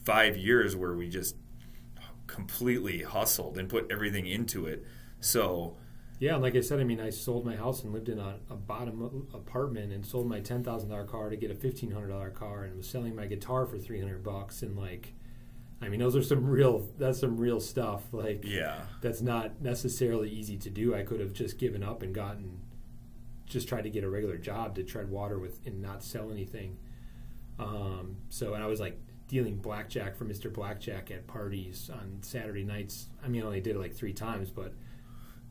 [0.04, 1.36] 5 years where we just
[2.26, 4.84] completely hustled and put everything into it.
[5.20, 5.76] So,
[6.20, 8.56] Yeah, like I said, I mean, I sold my house and lived in a, a
[8.56, 12.30] bottom apartment, and sold my ten thousand dollar car to get a fifteen hundred dollar
[12.30, 15.14] car, and was selling my guitar for three hundred bucks, and like,
[15.81, 18.03] I mean, those are some real that's some real stuff.
[18.12, 18.83] Like, yeah.
[19.01, 20.95] that's not necessarily easy to do.
[20.95, 22.61] I could have just given up and gotten
[23.47, 26.76] just tried to get a regular job to tread water with and not sell anything.
[27.59, 30.53] Um, so, and I was like dealing blackjack for Mr.
[30.53, 33.09] Blackjack at parties on Saturday nights.
[33.24, 34.72] I mean, I only did it like three times, but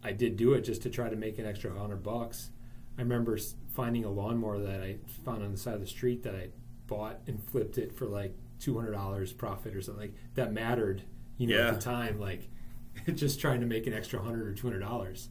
[0.04, 2.52] I did do it just to try to make an extra hundred bucks.
[2.98, 3.38] I remember
[3.74, 6.50] finding a lawnmower that I found on the side of the street that I
[6.88, 11.04] bought and flipped it for like two hundred dollars profit or something like that mattered.
[11.38, 11.68] You know, Yeah.
[11.70, 12.50] at the time, like
[13.16, 15.30] just trying to make an extra hundred or two hundred dollars.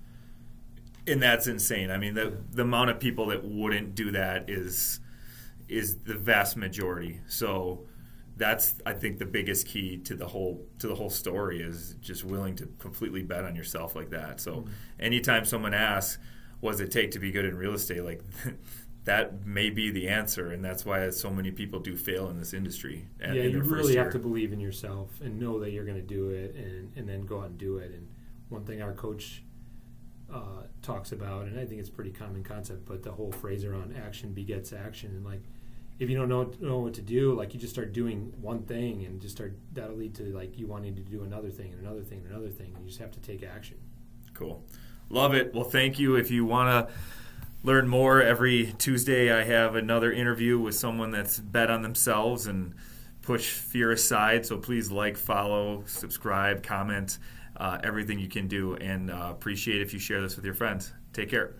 [1.06, 1.90] and that's insane.
[1.90, 5.00] I mean, the the amount of people that wouldn't do that is
[5.68, 7.20] is the vast majority.
[7.26, 7.86] So
[8.36, 12.24] that's I think the biggest key to the whole to the whole story is just
[12.24, 14.40] willing to completely bet on yourself like that.
[14.40, 14.70] So Mm-hmm.
[15.00, 16.18] anytime someone asks,
[16.60, 18.22] "What does it take to be good in real estate?" like
[19.06, 22.52] that may be the answer, and that's why so many people do fail in this
[22.52, 23.06] industry.
[23.20, 24.02] at- yeah, in you really year.
[24.02, 27.08] have to believe in yourself and know that you're going to do it, and and
[27.08, 27.92] then go out and do it.
[27.92, 28.08] And
[28.48, 29.42] one thing our coach
[30.32, 32.84] uh, talks about, and I think it's a pretty common concept.
[32.84, 35.42] But the whole phrase around action begets action, and like
[36.00, 39.04] if you don't know know what to do, like you just start doing one thing,
[39.04, 42.02] and just start that'll lead to like you wanting to do another thing and another
[42.02, 43.76] thing and another thing, and you just have to take action.
[44.34, 44.64] Cool,
[45.10, 45.54] love it.
[45.54, 46.16] Well, thank you.
[46.16, 46.94] If you want to
[47.62, 52.74] learn more, every Tuesday I have another interview with someone that's bet on themselves and
[53.22, 54.46] push fear aside.
[54.46, 57.18] So please like, follow, subscribe, comment,
[57.56, 60.92] uh, everything you can do, and uh, appreciate if you share this with your friends.
[61.12, 61.54] Take care.